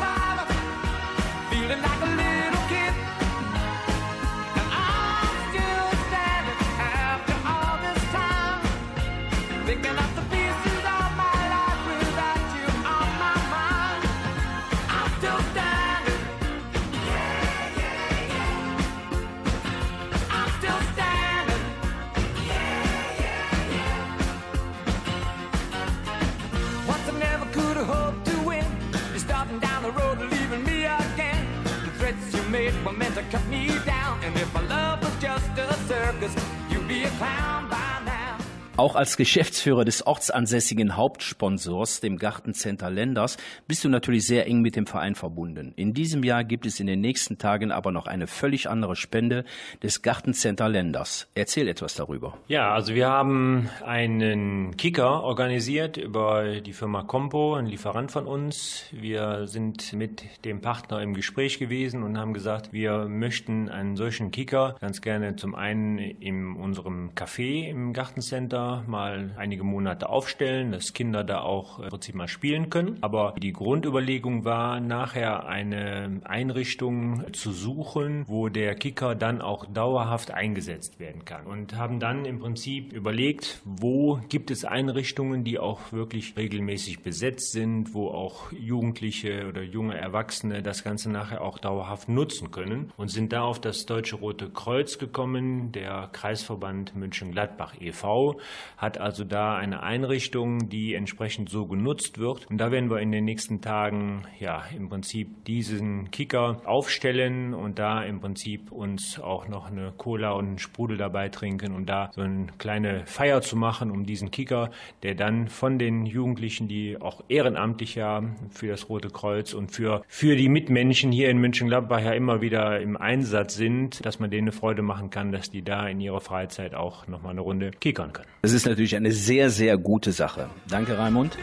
Auch 38.75 38.95
als 38.95 39.17
Geschäftsführer 39.17 39.85
des 39.85 40.07
ortsansässigen 40.07 40.97
Hauptsponsors, 40.97 42.01
dem 42.01 42.17
Gartencenter 42.17 42.89
Lenders, 42.89 43.37
bist 43.67 43.83
du 43.83 43.89
natürlich 43.89 44.25
sehr 44.25 44.47
eng 44.47 44.61
mit 44.61 44.75
dem 44.75 44.87
Verein 44.87 45.13
verbunden. 45.13 45.73
In 45.75 45.93
diesem 45.93 46.23
Jahr 46.23 46.43
gibt 46.43 46.65
es 46.65 46.79
in 46.79 46.87
den 46.87 46.99
nächsten 46.99 47.37
Tagen 47.37 47.71
aber 47.71 47.91
noch 47.91 48.07
eine 48.07 48.25
völlig 48.25 48.67
andere 48.67 48.95
Spende 48.95 49.45
des 49.83 50.01
Gartencenter 50.01 50.69
Lenders. 50.69 51.27
Erzähl 51.35 51.67
etwas 51.67 51.93
darüber. 51.93 52.35
Ja, 52.47 52.73
also 52.73 52.95
wir 52.95 53.09
haben 53.09 53.69
einen 53.85 54.75
Kicker 54.75 55.21
organisiert 55.21 55.97
über 55.97 56.59
die 56.59 56.73
Firma 56.73 57.03
Compo, 57.03 57.53
ein 57.53 57.67
Lieferant 57.67 58.11
von 58.11 58.25
uns. 58.25 58.85
Wir 58.91 59.45
sind 59.45 59.93
mit 59.93 60.43
dem 60.45 60.61
Partner 60.61 60.99
im 61.03 61.13
Gespräch 61.13 61.59
gewesen 61.59 62.01
und 62.01 62.17
haben 62.17 62.33
gesagt, 62.33 62.73
wir 62.73 63.05
möchten 63.07 63.69
einen 63.69 63.95
solchen 63.97 64.31
Kicker 64.31 64.77
ganz 64.81 65.01
gerne 65.01 65.35
zum 65.35 65.53
einen 65.53 65.99
in 65.99 66.55
unserem 66.55 67.11
Café 67.11 67.69
im 67.69 67.93
Gartencenter 67.93 68.62
mal 68.87 69.31
einige 69.37 69.63
Monate 69.63 70.09
aufstellen, 70.09 70.71
dass 70.71 70.93
Kinder 70.93 71.23
da 71.23 71.41
auch 71.41 71.79
im 71.79 71.89
Prinzip 71.89 72.15
mal 72.15 72.27
spielen 72.27 72.69
können. 72.69 72.97
Aber 73.01 73.35
die 73.37 73.53
Grundüberlegung 73.53 74.45
war, 74.45 74.79
nachher 74.79 75.45
eine 75.45 76.21
Einrichtung 76.23 77.23
zu 77.33 77.51
suchen, 77.51 78.25
wo 78.27 78.49
der 78.49 78.75
Kicker 78.75 79.15
dann 79.15 79.41
auch 79.41 79.65
dauerhaft 79.65 80.31
eingesetzt 80.31 80.99
werden 80.99 81.25
kann. 81.25 81.45
Und 81.45 81.75
haben 81.75 81.99
dann 81.99 82.25
im 82.25 82.39
Prinzip 82.39 82.93
überlegt, 82.93 83.61
wo 83.65 84.19
gibt 84.29 84.51
es 84.51 84.65
Einrichtungen, 84.65 85.43
die 85.43 85.59
auch 85.59 85.91
wirklich 85.91 86.35
regelmäßig 86.37 87.03
besetzt 87.03 87.51
sind, 87.51 87.93
wo 87.93 88.09
auch 88.09 88.51
Jugendliche 88.51 89.47
oder 89.47 89.61
junge 89.61 89.97
Erwachsene 89.97 90.63
das 90.63 90.83
Ganze 90.83 91.11
nachher 91.11 91.41
auch 91.41 91.57
dauerhaft 91.59 92.09
nutzen 92.09 92.51
können 92.51 92.91
und 92.97 93.09
sind 93.09 93.33
da 93.33 93.43
auf 93.43 93.59
das 93.59 93.85
Deutsche 93.85 94.15
Rote 94.15 94.49
Kreuz 94.49 94.97
gekommen, 94.97 95.71
der 95.71 96.09
Kreisverband 96.11 96.95
München-Gladbach 96.95 97.75
e.V., 97.79 98.39
hat 98.77 98.97
also 98.97 99.23
da 99.23 99.55
eine 99.55 99.83
Einrichtung, 99.83 100.69
die 100.69 100.93
entsprechend 100.93 101.49
so 101.49 101.65
genutzt 101.65 102.17
wird. 102.19 102.47
Und 102.49 102.57
da 102.57 102.71
werden 102.71 102.89
wir 102.89 102.99
in 102.99 103.11
den 103.11 103.25
nächsten 103.25 103.61
Tagen 103.61 104.23
ja 104.39 104.63
im 104.75 104.89
Prinzip 104.89 105.45
diesen 105.45 106.11
Kicker 106.11 106.61
aufstellen 106.65 107.53
und 107.53 107.79
da 107.79 108.03
im 108.03 108.19
Prinzip 108.19 108.71
uns 108.71 109.19
auch 109.19 109.47
noch 109.47 109.71
eine 109.71 109.93
Cola 109.97 110.31
und 110.31 110.45
einen 110.45 110.59
Sprudel 110.59 110.97
dabei 110.97 111.29
trinken 111.29 111.73
und 111.73 111.87
da 111.87 112.11
so 112.13 112.21
eine 112.21 112.47
kleine 112.57 113.05
Feier 113.05 113.41
zu 113.41 113.55
machen 113.55 113.91
um 113.91 114.05
diesen 114.05 114.31
Kicker, 114.31 114.71
der 115.03 115.15
dann 115.15 115.47
von 115.47 115.79
den 115.79 116.05
Jugendlichen, 116.05 116.67
die 116.67 116.99
auch 116.99 117.23
ehrenamtlich 117.29 117.95
ja 117.95 118.23
für 118.49 118.67
das 118.67 118.89
Rote 118.89 119.09
Kreuz 119.09 119.53
und 119.53 119.71
für, 119.71 120.03
für 120.07 120.35
die 120.35 120.49
Mitmenschen 120.49 121.11
hier 121.11 121.29
in 121.29 121.37
München-Gladbach 121.37 122.01
ja 122.01 122.11
immer 122.11 122.41
wieder 122.41 122.79
im 122.79 122.97
Einsatz 122.97 123.55
sind, 123.55 124.05
dass 124.05 124.19
man 124.19 124.31
denen 124.31 124.49
eine 124.49 124.51
Freude 124.51 124.81
machen 124.81 125.09
kann, 125.09 125.31
dass 125.31 125.49
die 125.49 125.61
da 125.61 125.87
in 125.87 126.01
ihrer 126.01 126.21
Freizeit 126.21 126.75
auch 126.75 127.07
nochmal 127.07 127.31
eine 127.31 127.41
Runde 127.41 127.71
kickern 127.71 128.13
können. 128.13 128.27
Das 128.43 128.51
ist 128.51 128.65
natürlich 128.65 128.97
eine 128.97 129.13
sehr, 129.13 129.49
sehr 129.49 129.77
gute 129.77 130.11
Sache. 130.11 130.49
Danke, 130.67 130.97
Raimund. 130.97 131.37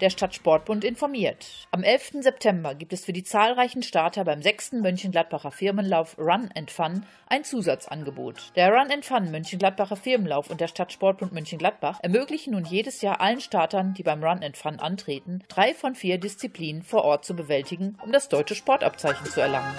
Der 0.00 0.10
Stadtsportbund 0.10 0.84
informiert. 0.84 1.66
Am 1.70 1.82
11. 1.82 2.22
September 2.22 2.74
gibt 2.74 2.92
es 2.92 3.04
für 3.04 3.12
die 3.12 3.24
zahlreichen 3.24 3.82
Starter 3.82 4.24
beim 4.24 4.42
6. 4.42 4.72
Mönchengladbacher 4.72 5.50
Firmenlauf 5.50 6.18
Run 6.18 6.50
Fun 6.68 7.04
ein 7.26 7.44
Zusatzangebot. 7.44 8.52
Der 8.56 8.72
Run 8.72 9.02
Fun 9.02 9.30
Mönchengladbacher 9.30 9.96
Firmenlauf 9.96 10.50
und 10.50 10.60
der 10.60 10.68
Stadtsportbund 10.68 11.32
Mönchengladbach 11.32 11.98
ermöglichen 12.02 12.52
nun 12.52 12.64
jedes 12.64 13.02
Jahr 13.02 13.20
allen 13.20 13.40
Startern, 13.40 13.94
die 13.94 14.02
beim 14.02 14.22
Run 14.22 14.42
Fun 14.54 14.78
antreten, 14.78 15.42
drei 15.48 15.74
von 15.74 15.94
vier 15.94 16.18
Disziplinen 16.18 16.82
vor 16.82 17.04
Ort 17.04 17.24
zu 17.24 17.34
bewältigen, 17.34 17.98
um 18.04 18.12
das 18.12 18.28
deutsche 18.28 18.54
Sportabzeichen 18.54 19.26
zu 19.26 19.40
erlangen. 19.40 19.74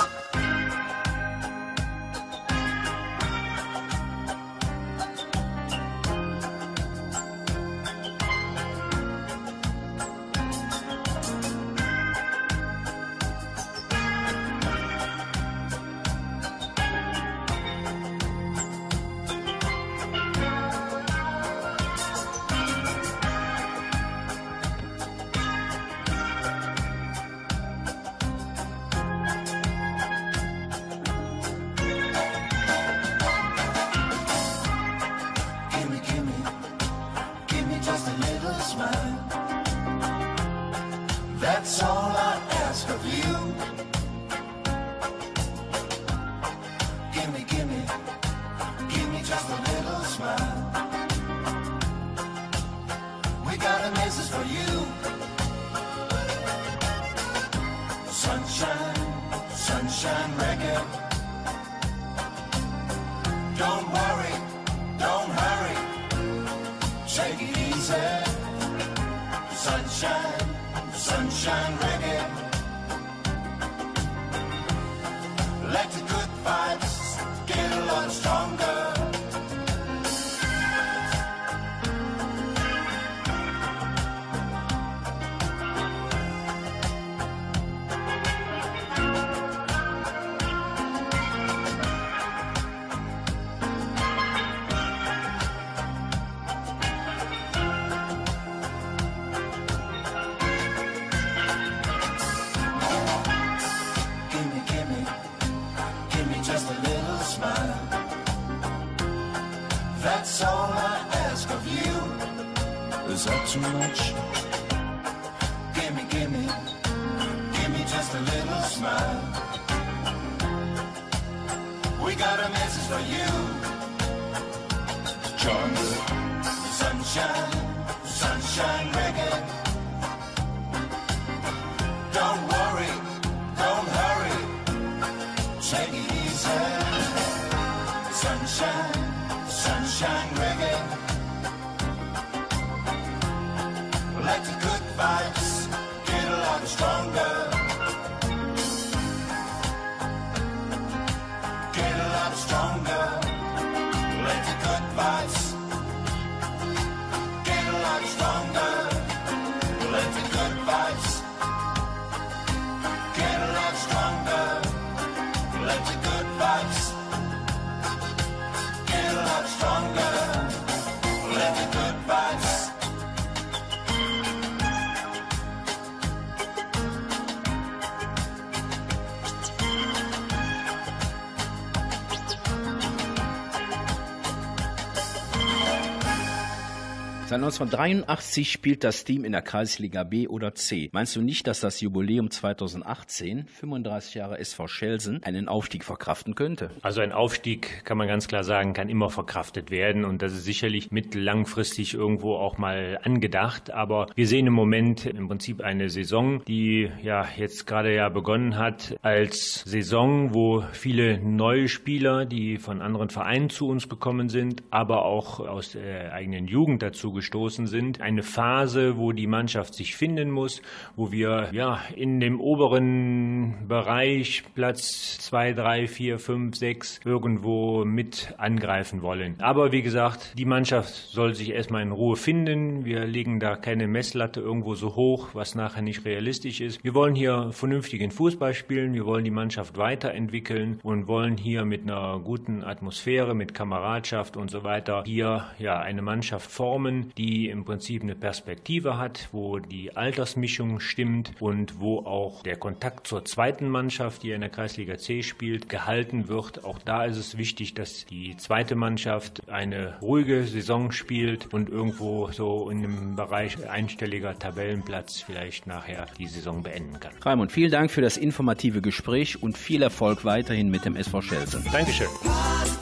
Seit 187.30 187.43
1983 187.43 188.49
spielt 188.49 188.86
das 188.86 189.03
Team 189.03 189.25
in 189.25 189.34
der 189.34 189.41
Kreisliga 189.41 190.05
B 190.05 190.30
oder 190.30 190.55
C. 190.55 190.89
Meinst 190.93 191.13
du 191.13 191.21
nicht, 191.21 191.45
dass 191.45 191.59
das 191.59 191.82
Jubiläum 191.82 192.32
2018, 192.32 193.47
35 193.47 194.15
Jahre 194.15 194.39
SV 194.39 194.67
Schelsen, 194.67 195.21
einen 195.23 195.49
Aufstieg 195.49 195.84
verkraften 195.84 196.36
könnte? 196.36 196.69
Also 196.84 197.01
ein 197.01 197.11
Aufstieg, 197.11 197.84
kann 197.84 197.97
man 197.97 198.07
ganz 198.07 198.30
klar 198.30 198.45
sagen, 198.45 198.71
kann 198.71 198.88
immer 198.88 199.09
verkraftet 199.09 199.71
werden 199.71 200.05
und 200.05 200.21
das 200.21 200.32
ist 200.32 200.45
sicherlich 200.45 200.89
mittellangfristig 200.91 201.95
irgendwo 201.95 202.36
auch 202.36 202.57
mal 202.57 202.97
angedacht. 203.03 203.71
Aber 203.71 204.07
wir 204.15 204.25
sehen 204.25 204.47
im 204.47 204.53
Moment 204.53 205.05
im 205.05 205.28
Prinzip 205.28 205.59
eine 205.59 205.89
Saison, 205.89 206.41
die 206.45 206.89
ja 207.03 207.28
jetzt 207.36 207.67
gerade 207.67 207.93
ja 207.93 208.07
begonnen 208.07 208.57
hat 208.57 208.95
als 209.01 209.63
Saison, 209.65 210.34
wo 210.34 210.63
viele 210.71 211.19
neue 211.19 211.67
Spieler, 211.67 212.23
die 212.23 212.57
von 212.57 212.82
anderen 212.82 213.09
Vereinen 213.09 213.49
zu 213.49 213.67
uns 213.67 213.89
gekommen 213.89 214.30
sind, 214.30 214.63
aber 214.69 215.03
auch 215.03 215.41
aus 215.41 215.73
der 215.73 216.13
eigenen 216.13 216.47
Jugend 216.47 216.82
dazu 216.82 217.16
gestoßen 217.18 217.68
sind. 217.68 217.99
Eine 217.99 218.24
Phase, 218.24 218.97
wo 218.97 219.11
die 219.11 219.28
Mannschaft 219.28 219.74
sich 219.74 219.97
finden 219.97 220.32
muss, 220.32 220.61
wo 220.95 221.11
wir 221.11 221.49
ja 221.51 221.82
in 221.95 222.20
dem 222.22 222.39
oberen 222.39 223.68
Bereich 223.68 224.43
Platz 224.55 225.18
2, 225.20 225.53
3, 225.53 225.88
4, 225.88 226.20
5, 226.20 226.55
6 226.55 226.99
irgendwo 227.03 227.84
mit 227.84 228.34
angreifen 228.38 229.01
wollen. 229.01 229.36
Aber 229.39 229.72
wie 229.72 229.82
gesagt, 229.82 230.34
die 230.38 230.45
Mannschaft 230.45 230.93
soll 230.93 231.34
sich 231.34 231.49
erstmal 231.49 231.82
in 231.82 231.91
Ruhe 231.91 232.15
finden. 232.15 232.86
Wir 232.86 233.05
legen 233.05 233.39
da 233.39 233.55
keine 233.55 233.88
Messlatte 233.88 234.39
irgendwo 234.39 234.76
so 234.76 234.95
hoch, 234.95 235.30
was 235.34 235.55
nachher 235.55 235.82
nicht 235.82 236.05
realistisch 236.05 236.61
ist. 236.61 236.84
Wir 236.84 236.93
wollen 236.93 237.15
hier 237.15 237.49
vernünftigen 237.51 238.11
Fußball 238.11 238.53
spielen, 238.53 238.93
wir 238.93 239.05
wollen 239.05 239.26
die 239.26 239.32
Mannschaft 239.32 239.78
weiterentwickeln 239.78 240.80
und 240.84 241.07
wollen 241.07 241.38
hier 241.38 241.65
mit 241.65 241.82
einer 241.84 242.20
guten 242.24 242.63
Atmosphäre, 242.63 243.34
mit 243.34 243.53
Kameradschaft 243.53 244.38
und 244.38 244.51
so 244.51 244.63
weiter 244.63 245.03
hier 245.05 245.47
ja 245.57 245.80
eine 245.80 246.01
Mannschaft 246.01 246.51
formen, 246.51 247.07
die 247.18 247.49
im 247.49 247.66
Prinzip 247.66 248.03
eine 248.03 248.16
Perspektive 248.16 248.97
hat, 248.97 249.30
wo 249.32 249.60
die 249.60 249.95
Altersmischung 249.95 250.80
stimmt 250.80 251.32
und 251.39 251.80
wo 251.80 251.99
auch 251.99 252.43
der 252.43 252.58
Kontakt 252.58 253.08
zur 253.08 253.26
zweiten 253.26 253.70
Mannschaft, 253.70 254.24
die 254.24 254.32
in 254.32 254.41
der 254.41 254.49
Kreisliga 254.49 254.97
C 254.97 255.24
spielt, 255.24 255.70
gehalten 255.70 256.28
wird. 256.28 256.64
Auch 256.64 256.80
da 256.80 257.05
ist 257.05 257.18
es 257.18 257.38
wichtig, 257.38 257.74
dass 257.74 258.05
die 258.05 258.36
zweite 258.38 258.76
Mannschaft 258.76 259.49
eine 259.49 259.99
ruhige 260.01 260.45
Saison 260.45 260.91
spielt 260.91 261.53
und 261.53 261.70
irgendwo 261.70 262.32
so 262.32 262.70
in 262.70 262.82
dem 262.82 263.16
Bereich 263.16 263.58
einstelliger 263.70 264.38
Tabellenplatz 264.38 265.22
vielleicht 265.22 265.68
nachher 265.68 266.08
die 266.18 266.28
Saison 266.28 266.64
beenden 266.64 266.99
kann. 266.99 267.14
Raimund, 267.22 267.51
vielen 267.51 267.72
Dank 267.72 267.91
für 267.91 268.01
das 268.01 268.18
informative 268.18 268.82
Gespräch 268.82 269.41
und 269.41 269.58
viel 269.58 269.82
Erfolg 269.82 270.26
weiterhin 270.26 270.70
mit 270.70 270.86
dem 270.86 270.95
SV 270.95 271.22
Schelsen. 271.22 271.64
Dankeschön. 271.72 272.08
Pass 272.24 272.78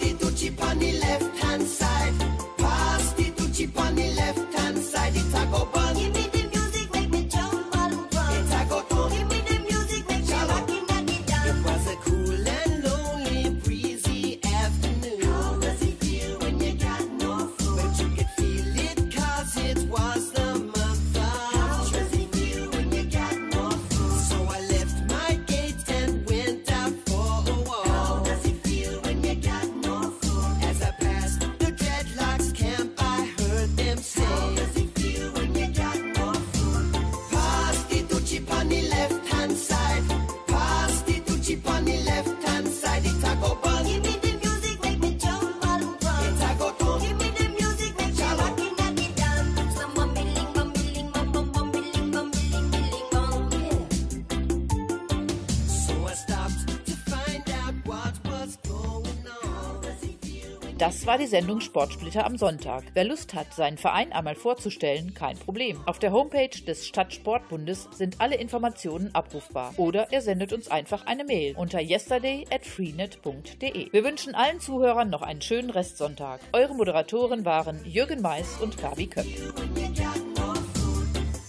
War 61.06 61.20
die 61.20 61.28
Sendung 61.28 61.62
Sportsplitter 61.62 62.26
am 62.26 62.36
Sonntag. 62.36 62.84
Wer 62.96 63.04
Lust 63.04 63.36
hat, 63.36 63.54
seinen 63.54 63.78
Verein 63.78 64.12
einmal 64.12 64.34
vorzustellen, 64.34 65.14
kein 65.14 65.38
Problem. 65.38 65.80
Auf 65.86 66.00
der 66.00 66.12
Homepage 66.12 66.50
des 66.50 66.88
Stadtsportbundes 66.88 67.90
sind 67.92 68.20
alle 68.20 68.38
Informationen 68.38 69.14
abrufbar. 69.14 69.76
Oder 69.78 70.12
er 70.12 70.24
sendet 70.24 70.52
uns 70.52 70.68
einfach 70.68 71.06
eine 71.06 71.24
Mail 71.24 71.56
unter 71.58 71.80
yesterday 71.80 72.48
at 72.50 72.66
freenet.de. 72.66 73.92
Wir 73.92 74.04
wünschen 74.04 74.34
allen 74.34 74.60
Zuhörern 74.60 75.12
noch 75.12 75.22
einen 75.22 75.44
schönen 75.44 75.70
Restsonntag. 75.70 76.40
Eure 76.54 76.74
Moderatoren 76.74 77.46
waren 77.46 77.86
Jürgen 77.86 78.24
Mais 78.24 78.58
und 78.60 78.76
Gabi 78.82 79.06
Köpp. 79.06 79.28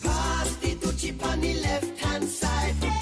Pass 0.02 0.58
the 0.60 0.76
Ducci 0.78 1.14
left 1.62 2.04
hand 2.04 2.28
side. 2.28 2.95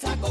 Talk. 0.00 0.21